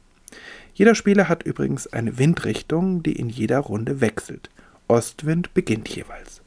Jeder 0.73 0.93
Spieler 0.93 1.27
hat 1.29 1.43
übrigens 1.43 1.87
eine 1.87 2.17
Windrichtung, 2.19 3.01
die 3.01 3.13
in 3.13 3.29
jeder 3.29 3.59
Runde 3.59 4.01
wechselt. 4.01 4.49
Ostwind 4.87 5.53
beginnt 5.53 5.89
jeweils. 5.89 6.41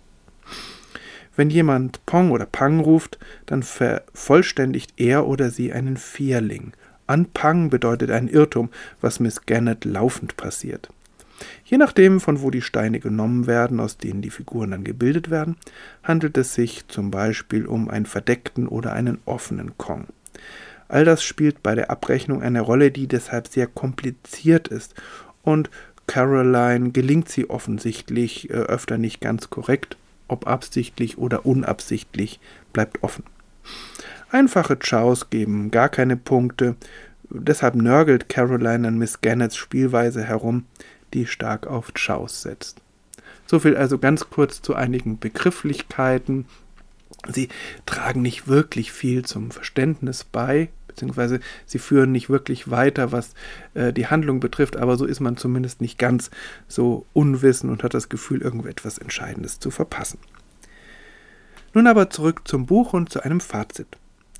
Wenn 1.36 1.50
jemand 1.50 2.04
Pong 2.06 2.30
oder 2.30 2.46
Pang 2.46 2.80
ruft, 2.80 3.18
dann 3.46 3.62
vervollständigt 3.62 4.94
er 4.96 5.26
oder 5.26 5.50
sie 5.50 5.72
einen 5.72 5.96
Vierling. 5.96 6.72
An 7.06 7.26
Pang 7.26 7.70
bedeutet 7.70 8.10
ein 8.10 8.28
Irrtum, 8.28 8.68
was 9.00 9.20
Miss 9.20 9.46
Gannett 9.46 9.84
laufend 9.84 10.36
passiert. 10.36 10.88
Je 11.64 11.78
nachdem, 11.78 12.20
von 12.20 12.42
wo 12.42 12.50
die 12.50 12.62
Steine 12.62 13.00
genommen 13.00 13.46
werden, 13.46 13.80
aus 13.80 13.96
denen 13.96 14.22
die 14.22 14.30
Figuren 14.30 14.72
dann 14.72 14.84
gebildet 14.84 15.30
werden, 15.30 15.56
handelt 16.02 16.36
es 16.36 16.54
sich 16.54 16.86
zum 16.88 17.10
Beispiel 17.10 17.66
um 17.66 17.88
einen 17.88 18.06
verdeckten 18.06 18.68
oder 18.68 18.92
einen 18.92 19.18
offenen 19.24 19.76
Kong. 19.78 20.06
All 20.88 21.04
das 21.04 21.22
spielt 21.22 21.62
bei 21.62 21.74
der 21.74 21.90
Abrechnung 21.90 22.42
eine 22.42 22.60
Rolle, 22.60 22.90
die 22.90 23.06
deshalb 23.06 23.48
sehr 23.48 23.68
kompliziert 23.68 24.68
ist 24.68 24.94
und 25.42 25.70
Caroline 26.06 26.90
gelingt 26.90 27.28
sie 27.28 27.48
offensichtlich 27.48 28.50
äh, 28.50 28.54
öfter 28.54 28.98
nicht 28.98 29.20
ganz 29.20 29.48
korrekt, 29.48 29.96
ob 30.30 30.46
absichtlich 30.46 31.18
oder 31.18 31.46
unabsichtlich, 31.46 32.40
bleibt 32.72 33.02
offen. 33.02 33.24
Einfache 34.30 34.76
Chows 34.76 35.30
geben 35.30 35.70
gar 35.70 35.88
keine 35.88 36.16
Punkte, 36.16 36.76
deshalb 37.28 37.74
nörgelt 37.74 38.28
Caroline 38.28 38.88
an 38.88 38.98
Miss 38.98 39.20
Gannets 39.20 39.56
Spielweise 39.56 40.22
herum, 40.24 40.66
die 41.14 41.26
stark 41.26 41.66
auf 41.66 41.92
Chows 41.94 42.42
setzt. 42.42 42.80
So 43.46 43.58
viel 43.58 43.76
also 43.76 43.98
ganz 43.98 44.30
kurz 44.30 44.62
zu 44.62 44.74
einigen 44.74 45.18
Begrifflichkeiten. 45.18 46.46
Sie 47.28 47.48
tragen 47.86 48.22
nicht 48.22 48.46
wirklich 48.46 48.92
viel 48.92 49.24
zum 49.24 49.50
Verständnis 49.50 50.22
bei, 50.22 50.68
beziehungsweise 50.90 51.40
sie 51.66 51.78
führen 51.78 52.12
nicht 52.12 52.28
wirklich 52.28 52.70
weiter, 52.70 53.12
was 53.12 53.34
äh, 53.74 53.92
die 53.92 54.08
Handlung 54.08 54.40
betrifft, 54.40 54.76
aber 54.76 54.96
so 54.96 55.06
ist 55.06 55.20
man 55.20 55.36
zumindest 55.36 55.80
nicht 55.80 55.98
ganz 55.98 56.30
so 56.66 57.06
unwissend 57.12 57.72
und 57.72 57.82
hat 57.82 57.94
das 57.94 58.08
Gefühl, 58.08 58.42
irgendetwas 58.42 58.98
Entscheidendes 58.98 59.60
zu 59.60 59.70
verpassen. 59.70 60.18
Nun 61.72 61.86
aber 61.86 62.10
zurück 62.10 62.42
zum 62.44 62.66
Buch 62.66 62.92
und 62.92 63.10
zu 63.10 63.22
einem 63.22 63.40
Fazit. 63.40 63.86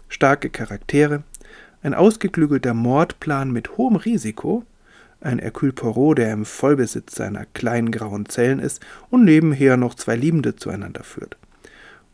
Starke 0.09 0.51
Charaktere, 0.51 1.22
ein 1.82 1.94
ausgeklügelter 1.94 2.74
Mordplan 2.74 3.53
mit 3.53 3.76
hohem 3.76 3.94
Risiko, 3.94 4.64
ein 5.20 5.38
Hercule 5.38 5.72
Poirot, 5.72 6.18
der 6.18 6.32
im 6.32 6.44
Vollbesitz 6.44 7.14
seiner 7.14 7.46
kleinen 7.46 7.92
grauen 7.92 8.26
Zellen 8.26 8.59
ist 8.59 8.80
und 9.11 9.24
nebenher 9.24 9.76
noch 9.76 9.94
zwei 9.94 10.16
Liebende 10.16 10.57
zueinander 10.57 11.05
führt. 11.05 11.36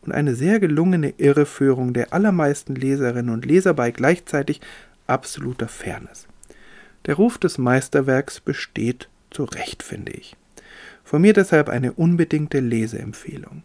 Und 0.07 0.13
eine 0.13 0.35
sehr 0.35 0.61
gelungene 0.61 1.13
Irreführung 1.17 1.91
der 1.91 2.13
allermeisten 2.13 2.75
Leserinnen 2.75 3.33
und 3.33 3.45
Leser 3.45 3.73
bei 3.73 3.91
gleichzeitig 3.91 4.61
absoluter 5.05 5.67
Fairness. 5.67 6.27
Der 7.07 7.15
Ruf 7.15 7.37
des 7.37 7.57
Meisterwerks 7.57 8.39
besteht 8.39 9.09
zu 9.31 9.43
Recht, 9.43 9.83
finde 9.83 10.13
ich. 10.13 10.37
Von 11.03 11.21
mir 11.21 11.33
deshalb 11.33 11.67
eine 11.67 11.91
unbedingte 11.91 12.61
Leseempfehlung. 12.61 13.63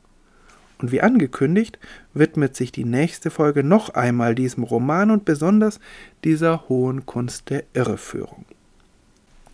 Und 0.78 0.90
wie 0.90 1.00
angekündigt, 1.00 1.78
widmet 2.12 2.56
sich 2.56 2.72
die 2.72 2.84
nächste 2.84 3.30
Folge 3.30 3.62
noch 3.62 3.90
einmal 3.90 4.34
diesem 4.34 4.64
Roman 4.64 5.12
und 5.12 5.24
besonders 5.24 5.78
dieser 6.24 6.68
hohen 6.68 7.06
Kunst 7.06 7.50
der 7.50 7.62
Irreführung. 7.72 8.46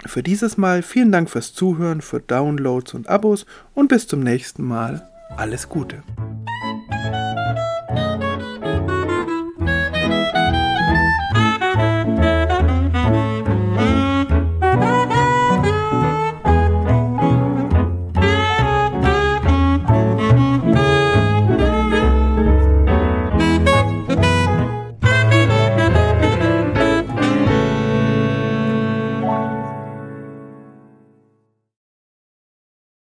Für 0.07 0.23
dieses 0.23 0.57
Mal 0.57 0.81
vielen 0.81 1.13
Dank 1.13 1.29
fürs 1.29 1.53
Zuhören, 1.53 2.01
für 2.01 2.21
Downloads 2.21 2.95
und 2.95 3.11
Abos 3.11 3.45
und 3.75 3.89
bis 3.89 4.07
zum 4.07 4.21
nächsten 4.21 4.65
Mal. 4.65 5.07
Alles 5.37 5.69
Gute. 5.69 6.03